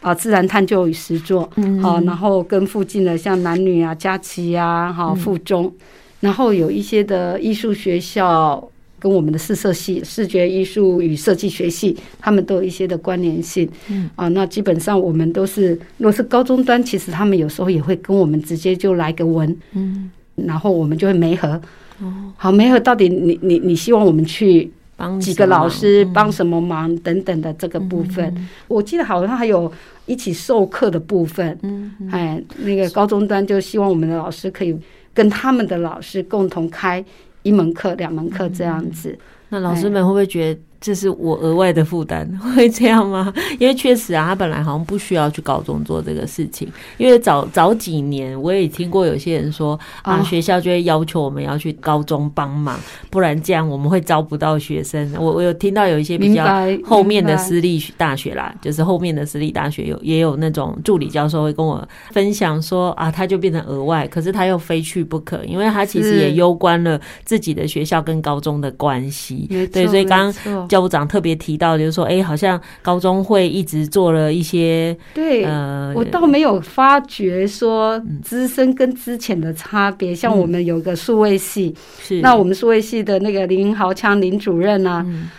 [0.01, 5.73] 啊，自然探究与实作，嗯，好，然后跟附近的像男女啊、佳琪啊、哈附中，
[6.19, 8.61] 然后有一些的艺术学校
[8.99, 21.61] 跟我们的视设系、视觉艺术与设计学系，他们都有一些的关联性，嗯，啊，那基本上我们都是，如果是高中端，其实他们有时候也会跟我们直接就来个文，嗯，然后我们就会媒合。
[22.01, 26.95] 哦，好，没有，到底你你你希望我们去帮几个老师帮什么忙？
[26.97, 29.71] 等等的这个部分，嗯、我记得好像还有
[30.05, 34.77] 一起授课的部分，嗯，哎，那个高中端就希望我们的老师可以
[35.13, 37.03] 跟他们的老师共同开
[37.43, 39.17] 一门课、两门课这样子。
[39.49, 43.33] 那老师们会不会觉得这是我额外的负担， 会这样吗？
[43.57, 46.71] 因为确实啊，他本来好像不需要去高中做这个事情。
[46.99, 52.79] 因为早早几年我也听过有些人说啊，学校就会要求我们要去高中帮忙，
[53.09, 55.11] 不然这样我们会招不到学生。
[55.17, 56.45] 我我有听到有一些比较
[56.83, 69.47] 后面的私立大学啦，就是后面的私立大学有也有那种助理教授会跟我分享说啊，他就变成额外，可是他又非去不可，因为他其实也攸关了自己的学校跟高中的关系。
[69.73, 70.74] 对，所以刚刚。
[70.75, 80.11] 教务长特别提到，就是说，哎、欸，好像高中会一直做了一些，对，呃，我倒没有发觉说资深跟之前的差别。
[80.11, 85.29] 嗯、像我们有个数位系，是那我们数位系的那个林豪强林主任啊，嗯、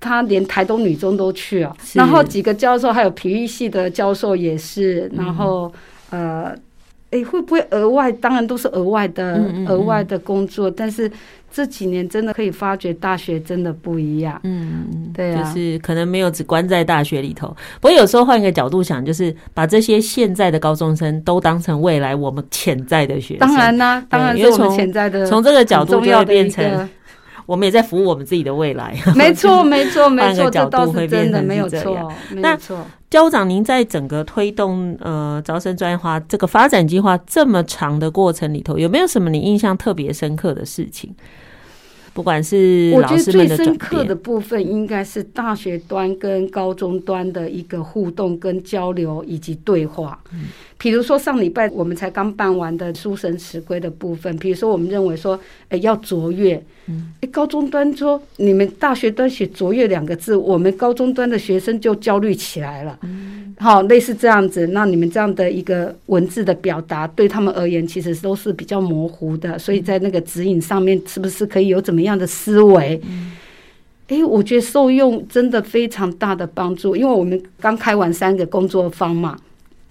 [0.00, 5.70] 他连台东女中都去啊，然后几个教授还有体育系的教授也是，然后、
[6.08, 6.56] 嗯、呃。
[7.16, 8.12] 哎，会不会额外？
[8.12, 10.70] 当然都是额外的，额外的工作。
[10.70, 11.10] 但是
[11.50, 14.38] 这几年真的可以发觉，大学真的不一样。
[14.44, 17.48] 嗯，对啊，就是可能没有只关在大学里头。
[17.80, 23.48] 不过有时候换一个角度想，就是把这些现在的高中生都当成未来我们潜在的学生。
[23.48, 25.26] 当然啦，当然是我们潜在的。
[25.26, 26.88] 从这个角度就会变成，
[27.46, 28.94] 我们也在服务我们自己的未来。
[29.16, 32.86] 没错，没错，没错，这倒是真的，没有错，没有错。
[33.08, 41.14] 教务长，您在整个推动呃招生专业化这个发展计划这么长的过程里头，有没有什么你印象特别深刻的事情？
[42.12, 50.18] 不管是我觉得最深刻的部分，应该是大学端跟高中端的一个互动跟交流以及对话。
[50.76, 73.00] 嗯比如说上礼拜我们才刚办完的书审词规的部分，比如说我们认为说，哎，要卓越，嗯，哎，高中端说你们大学端写卓越两个字，我们高中端的学生就焦虑起来了，嗯，好，类似这样子，那你们这样的一个文字的表达对他们而言其实都是比较模糊的，所以在那个指引上面是不是可以有怎么样的思维？
[73.08, 73.32] 嗯，
[74.08, 79.38] 哎，我觉得受用真的非常大的帮助，因为我们刚开完三个工作坊嘛。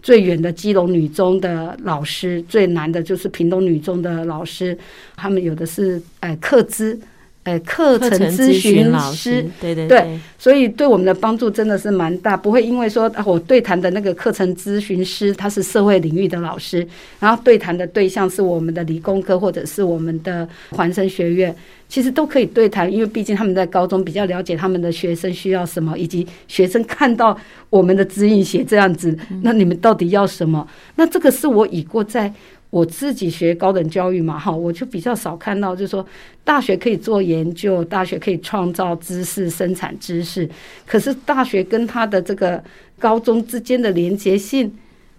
[0.06, 4.78] 最远的基隆女中的老师，最难的就是屏东女中的老师，
[5.16, 6.99] 他们有的是呃课资，
[7.46, 16.86] 呃课程咨询老师，对对对，所以对我们的帮助真的是蛮大，不会因为说我对谈的那个课程咨询师他是社会领域的老师，
[17.20, 21.56] 然后对谈的对象是我们的理工科或者是我们的环生学院。
[21.88, 27.38] 其实都可以对谈，因为毕竟他们在高中比较了解他们的学生需要什么，以及学生看到
[27.70, 30.68] 我们的指引写这样子，那你们到底要什么？
[30.96, 32.34] 那这个是我已过在
[32.76, 36.05] 我自己学高等教育嘛，哈，我就比较少看到，就是说
[36.43, 40.49] 大学可以做研究，大学可以创造知识、生产知识，
[40.86, 42.61] 可是大学跟他的这个
[42.99, 44.69] 高中之间的连接性，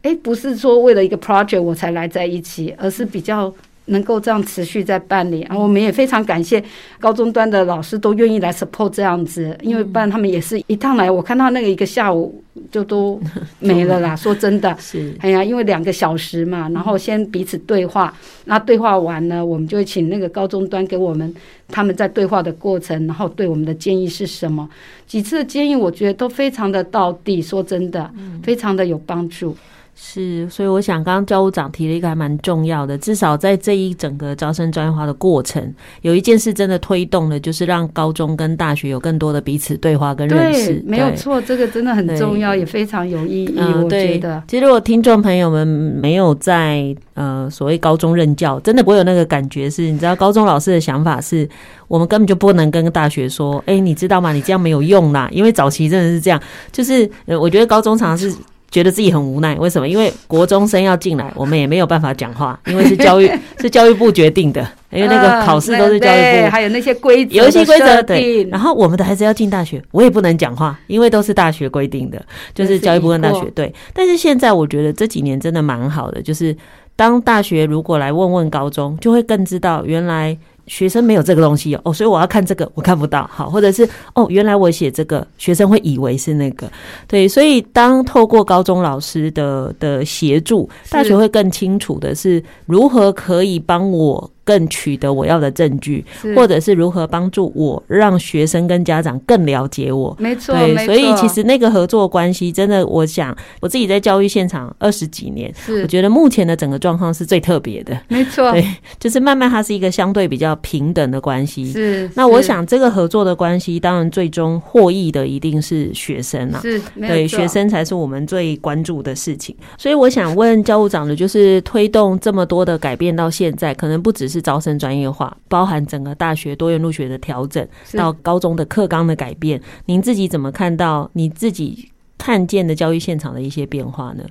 [0.03, 3.51] 诶，不是说为了一个 project 我才来在一起，而是比较。
[3.87, 6.63] 能够这样持续在办理，然后我们也非常感谢
[7.01, 13.21] 高中端的老师都愿意来 support 这样子，因为不然他们也是一趟来，我看到那个一个下午就都
[13.61, 14.15] 没了啦。
[14.17, 15.15] 说真的，是。
[15.21, 18.13] 哎呀，因为两个小时嘛，然后先彼此对话，
[18.47, 21.33] 那对话完呢，我们就会请那个高中端给我们
[21.69, 24.69] 他们在对话的过程，然后对我们的建议是什么？
[25.07, 28.11] 几次的建议我觉得都非常的到地，说真的，
[28.43, 29.57] 非常的有帮助。
[29.99, 40.83] 是，所以我想，刚刚教务长提了一个还蛮重要的，至少在这一整个招生专业化的过程，有一件事真的推动了，就是让高中跟大学有更多的彼此对话跟认识。
[40.87, 43.55] 没有错，这个真的很重要，也非常有意义。
[43.57, 49.71] 嗯，我觉得，其实如果听众朋友们没有在呃所谓高中任教，真的不会有那个感觉。
[49.71, 51.49] 是，你知道高中老师的想法是，
[51.89, 54.35] 我们根本就不能跟大学说，哎，你知道吗？
[54.35, 56.39] 你这样没有用啦，因为早期真的是这样，
[56.71, 58.37] 就是呃，我觉得高中常常是。
[58.77, 59.89] 觉得自己很无奈，为什么？
[59.89, 63.27] 因为国中生要进来，我们也没有办法讲话，因为是教育
[63.59, 64.61] 是教育部决定的，
[64.91, 68.45] 因为那个考试都是教育部，还有那些规则、游戏规则对。
[68.51, 72.23] 然后我们的孩子要进大学，我也不能讲话，因为都是大学规定的，
[72.55, 73.73] 就是教育部跟大学对。
[73.95, 76.55] 但是现在我觉得这几年真的蛮好的，就是
[76.97, 80.37] 当大学如果来问问高中，就会更知道原来。
[80.67, 83.29] 学生没有这个东西哦，所以我要看这个，我看不到。
[83.33, 86.71] 好，或者是哦，原来我写这个，学生会以为是那个。
[87.07, 94.31] 对，所以当透过高中老师的的协助，大学会更清楚的是如何可以帮我。
[94.47, 96.05] 更取得我要的证据，
[96.37, 100.17] 或者是如何帮助我让学生跟家长更了解我。
[100.21, 108.01] 没错，对，所以其实那个合作关系真的，我想我自己在教育现场二十几年，我觉得目前的整个状况是最特别的。
[108.07, 108.65] 没错，对，
[109.01, 111.73] 就是慢慢它是一个相对比较平等的关系。
[111.73, 116.61] 是，那我想这个合作的关系，当然最终获益的一定是学生啊。
[116.63, 119.57] 是，对，学生才是我们最关注的事情。
[119.77, 124.36] 所以我想问教务长的，就是推动这么多的改变到现在，可能不只是。
[124.37, 134.25] 是招生专业化，包含整个大学多元入学的调整，到高中的课纲的改变，您自己怎么看到你自己看见的教育现场的一些变化呢？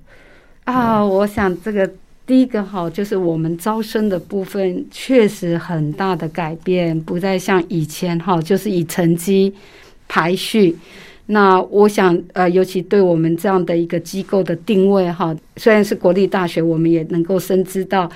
[0.66, 1.90] 啊，我想这个
[2.28, 9.52] 第一个哈，就是我们招生的部分确实很大的改变，不再像以前哈，就是以成绩
[10.08, 10.78] 排序。
[11.28, 18.08] 那我想，呃，尤其对我们这样的一个机构的定位哈，虽然是国立大学，我们也能够深知到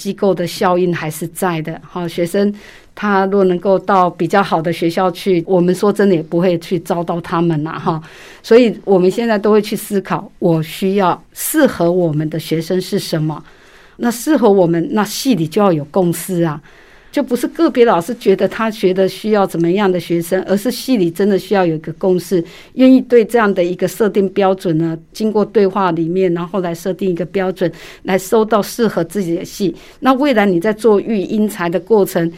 [0.00, 1.80] 机构的效应还是在的。
[1.92, 2.52] 哈，学生
[2.94, 8.02] 他若能够到比较好的学校去，我们说真的也不会去遭到他们呐，哈。
[8.42, 13.42] 所以我们现在都会去思考，我需要适合我们的学生是什么？
[14.02, 16.58] 那适合我们，那系里就要有共识啊。
[17.12, 22.42] 就不是个别老师觉得他学的需要怎么样的学生，而是系里真的需要有一个共识，
[22.74, 27.70] 愿意对这样的一个设定标准呢，经过对话里面，然后来设定一个标准，
[28.04, 29.74] 来收到适合自己的系。
[29.98, 32.30] 那未来你在做育英才的过程，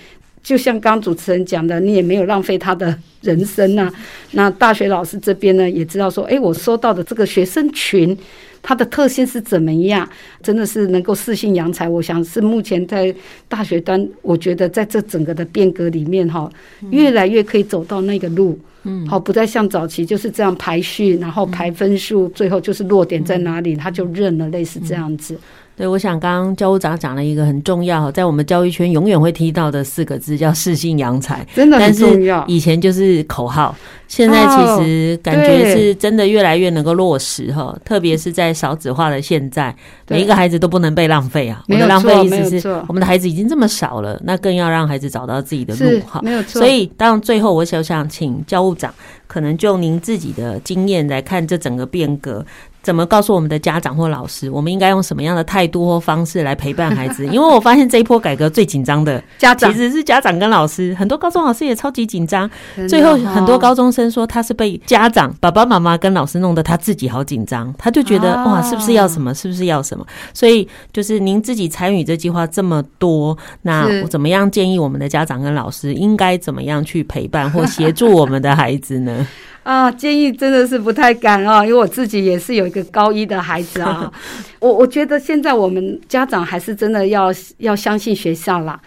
[0.42, 3.92] 就像刚主持人讲的，你也没有浪费他的人生呐、
[4.30, 8.16] 那大学老师这边呢，也知道说，哎，我收到的这个学生群。
[8.62, 10.08] 它的特性是怎么样？
[10.40, 13.14] 真的是能够适性扬才，我想是目前在
[13.48, 16.50] 大学端，我觉得在这整个的变革里面，哈，
[16.90, 25.36] 越来越可以走到那个路，嗯，好，不再像早期就是这样排序，然后排分数，最后就是落点在哪里，他就认了，类似这样子。
[25.74, 32.44] 对，我想刚刚教务长讲了一个很重要，在我们教育圈永远会提到的四个字，叫适性扬才，真的很重要。
[32.46, 33.74] 以前就是口号，
[34.06, 37.74] 现在其实感觉是真的越来越能够落实哈。
[37.84, 39.74] 特别是在少子化的现在，
[40.08, 41.64] 每一个孩子都不能被浪费啊。
[41.68, 46.20] 我的浪费意思是，我们的孩子已经这么少了，那更要让孩子找到自己的路哈。
[46.22, 46.60] 没有错。
[46.60, 48.92] 所以，当最后我想想请教务长，
[49.26, 52.44] 可能就您自己的经验来看这整个变革。
[52.82, 57.24] 怎么告诉我们的家长或老师，我们应该用什么样的态度或方式来陪伴孩子？
[57.32, 62.50] 因为我发现这一波改革最紧张的家长其实是家长跟老师，很多高中老师也超级紧张。
[62.88, 69.32] 最后很多高中生说他是被家长爸爸妈妈跟老师弄得他自己好紧张，他就觉得哇，是不是要什么？
[69.34, 70.04] 是不是要什么？
[70.34, 79.26] 所以就是您自己参与这计划这么多，那我怎么样建议我们的家长跟老师应该怎么样去陪伴或协助我们的孩子呢？
[79.62, 84.12] 啊，建议真的是不太敢啊，因为我自己也是有一个高一的孩子啊。
[84.58, 88.80] 我我觉得现在我们家长还是真的要要相信学校啦。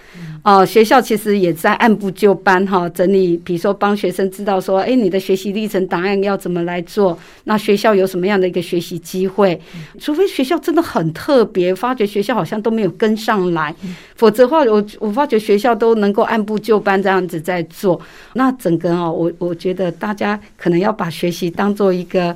[0.44, 7.18] 哦，学校其实也在按部就班哈，整理，比如说帮学生知道说，哎，你的学习历程档案要怎么来做？
[7.46, 9.60] 那学校有什么样的一个学习机会？
[10.00, 13.74] 除非学校真的很特别，发觉学校好像都没有跟上来，
[14.16, 18.00] 否则的话，我我发觉学校都能够按部就班这样子在做。
[18.34, 22.36] 那整个哦，我我觉得大家可能要把学习当做一个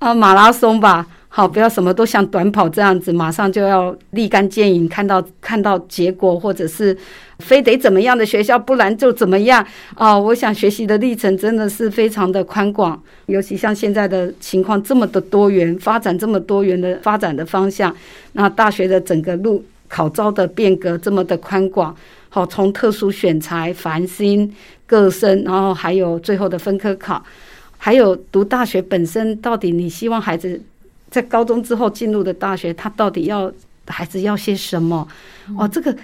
[0.00, 1.06] 啊马拉松吧。
[1.32, 6.96] 好，不要什么都像短跑这样子，马上就要立竿见影，看到看到结果，或者是
[7.38, 10.18] 非得怎么样的学校，不然就怎么样啊？
[10.18, 17.94] 我想学习的历程真的是非常的宽广，尤其像现在的情况这么的多元，发展这么多元的发展的方向，
[18.32, 21.94] 那大学的整个路考招的变革这么的宽广，
[22.28, 24.52] 好，从特殊选才、繁星、
[24.84, 27.22] 个生，然后还有最后的分科考，
[27.82, 30.60] 还有读大学本身，到底你希望孩子？
[31.10, 33.50] 在高中之后进入的大学，他到底要
[33.86, 35.08] 孩子要些什么？
[35.58, 35.96] 哦，这个。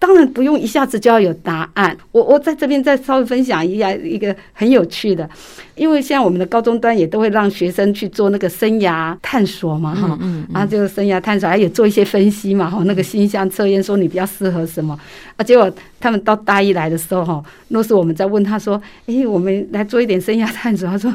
[0.00, 1.98] 当然不用一下子就要有答案。
[2.12, 5.28] 我我在这边再稍微分享一下一个很有趣的，
[5.74, 10.16] 因为现在我们的高中端也都会让学生去做那个生涯探索嘛，哈，
[10.54, 14.96] 然后就生涯探索，还有做一些分析嘛，哈，那个性向测验说你比较适合什么
[15.34, 15.42] 啊？
[15.42, 15.68] 结果
[16.00, 21.10] 他们到大一来的时候，哈，若是我们在问他说，哎，我们来做一点生涯探索，他说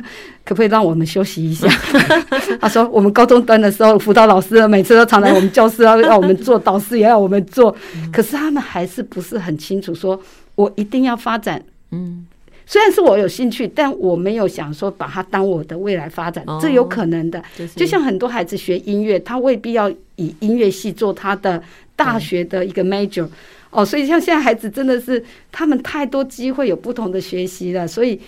[0.45, 1.67] 可不可以让我们休息一下？
[2.61, 7.75] 他说我们高中端的时候，辅导老师每次都常来我们教室要 让我们做，导师也要我们做，
[8.11, 8.84] 可是他们还。
[8.84, 10.19] 还是不是很清楚，说
[10.55, 11.63] 我一定要发展。
[11.91, 12.27] 嗯，
[12.65, 17.41] 虽然是我有兴趣，但我没有想说把它当我的未来发展，这有可能的。
[17.77, 21.63] 就像很多孩子学音乐，他未必要以音乐系做他的
[21.95, 23.25] 大学的一个 major。
[23.74, 28.19] 哦，所以像现在孩子真的是他们太多机会有不同的学习了，所以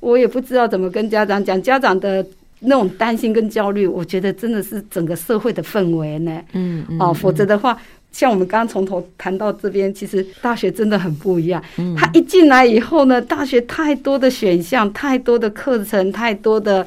[0.00, 2.24] 我也不知道怎么跟家长讲，家长的
[2.60, 6.40] 那种担心跟焦虑，我觉得真的是整个社会的氛围呢。
[6.52, 7.76] 嗯，哦，否则的话。
[8.12, 11.62] 像我们刚刚从头谈到这边，其实大学真的很不一样。
[11.96, 16.84] 他一进来以后呢，大学太多的选项，太多的课程，太多的，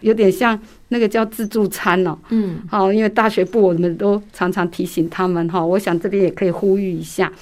[0.00, 0.58] 有点像
[0.92, 2.16] 那个叫自助餐哦。
[2.28, 7.32] 嗯，好，因为大学部我们都常常提醒他们哈，我想这边也可以呼吁一下，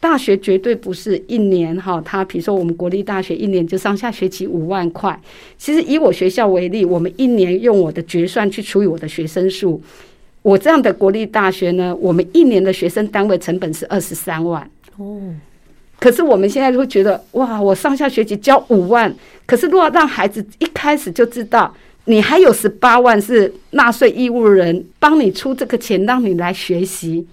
[0.00, 5.18] 大学绝对不是一年哈，他比如说我们国立大学一年就上下学期五万块，
[5.56, 9.80] 其实以我学校为例，我们一年用我的决算去除以我的学生数。
[10.42, 14.62] 我这样的国立大学呢，我们一年的学生单位成本是二十三万。
[14.96, 15.20] 哦，
[15.98, 19.12] 可是我们现在就会觉得，哇，我上下学期交五万，
[19.44, 21.74] 可是如果让孩子一开始就知道，
[22.08, 27.26] 你还有十八万是纳税义务人帮你出这个钱，让你来学习，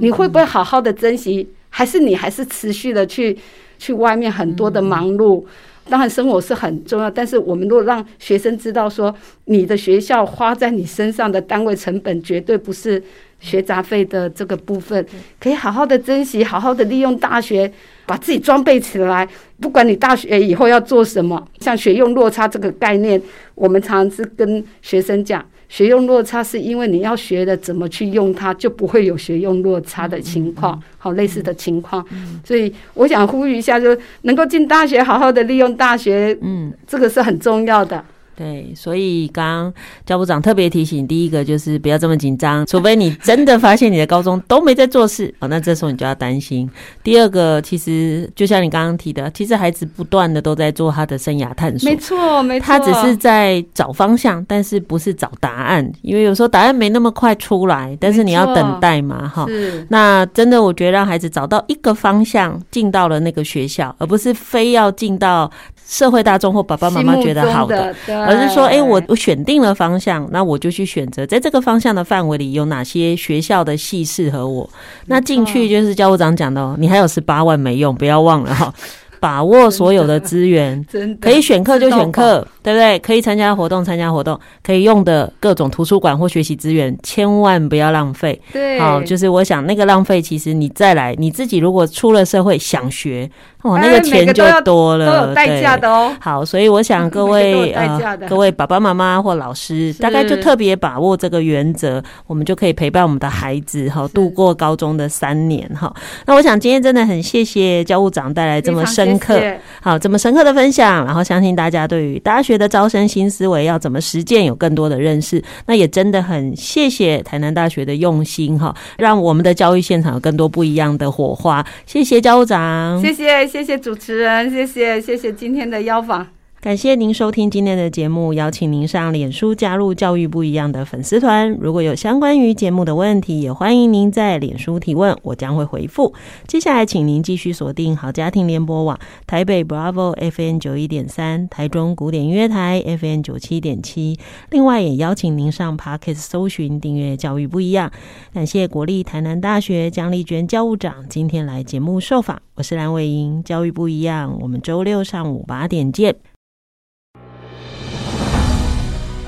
[0.00, 1.48] 你会不会好好的珍惜？
[1.70, 3.36] 还是你还是持续的去
[3.78, 5.44] 去外面很多的忙碌？
[5.88, 9.14] 当然，生活是很重要，但是我们如果让学生知道说，
[9.44, 13.00] 你的学校花在你身上的单位成本绝对不是
[13.40, 15.04] 学杂费的这个部分，
[15.38, 17.70] 可以好好的珍惜，好好的利用大学，
[18.06, 19.28] 把自己装备起来。
[19.60, 23.20] 不管你大学以后要做什么，像学用落差这个概念，
[23.54, 25.44] 我们常常是跟学生讲。
[25.68, 32.06] 学用落差是因为你要学的怎么去用它，就不会有学用落差的情况，好类似的情况。
[32.44, 38.04] 所以我想呼吁一下，就能够进大学，好好的利用大学，嗯，这个是很重要的。
[38.36, 39.74] 对，所以刚刚
[40.04, 46.68] 教部长特别提醒，第一个就是不要这么紧张，除非你真的发现你的高中都没在做事，哦，那这时候你就要担心。
[47.02, 59.46] 第二个，其实就像你刚刚提的，其实孩子不断的都在做他的生涯探索，没错，没错，他只是在找方向，但是不是找答案，因为有时候答案没那么快出来，但是你要等待嘛，哈。
[59.46, 59.86] 是。
[59.88, 65.50] 那真的，我觉得让孩子找到一个方向，进到了那个学校，而不是非要进到。
[65.88, 74.68] 社会大众或爸爸妈妈觉得好的，的而是说，哎、欸，我我选定了方向，那我就去选择，在这个方向的范围里有哪些学校的系适合我。
[75.06, 78.74] 那进去就是教务长讲的哦，你还有十八万没用，不要忘了哈。
[79.20, 80.84] 把握所有的资源，
[81.20, 82.98] 可以选课就选课，对不对？
[83.00, 88.40] 可以参加活动参加活动，可以用的各种图书馆或学习资源，千万不要浪费。
[88.52, 93.28] 对，好，就是我想那个浪费，其实你再来，你自己如果出了社会想学，
[93.62, 96.14] 哦，那个钱就多了，都有代价的哦。
[96.20, 105.92] 好，所以我想各位呃，各位爸爸妈妈或老师，大概就特别把握这个原则，我们就可以陪伴我们的孩子哈度过高中的三年哈。
[106.26, 109.05] 那我想今天真的很谢谢教务长带来这么深。
[109.06, 109.40] 深刻，
[109.80, 115.42] 好，这么深刻的分享，然后相信大家对于大学的招生新思维要怎么实践有更多的认识。
[115.66, 121.64] 那也真的很谢谢台南大学的用心哈，让我们的教育现场有更多不一样的火花。
[121.86, 126.35] 谢谢教务长，谢谢谢谢主持人，谢谢谢谢今天的邀访。
[126.66, 131.48] 感谢您收听今天的节目，邀请您上脸书加入“教育不一样”的粉丝团。
[131.60, 136.12] 如果有相关于节目的问题，也欢迎您在脸书提问，我将会回复。
[136.48, 138.98] 接下来，请您继续锁定好家庭联播网
[139.28, 144.18] 台北 Bravo FM 九一点三、台中古典音乐台 FM 九七点七。
[144.50, 147.92] 另外，也邀请您上 Parkes 搜寻订阅“教育不一样”。
[148.34, 153.40] 感谢国立台南大学姜丽娟教务长今天来节目受访，我是蓝伟莹。
[153.44, 156.16] 教育不一样，我们周六上午八点见。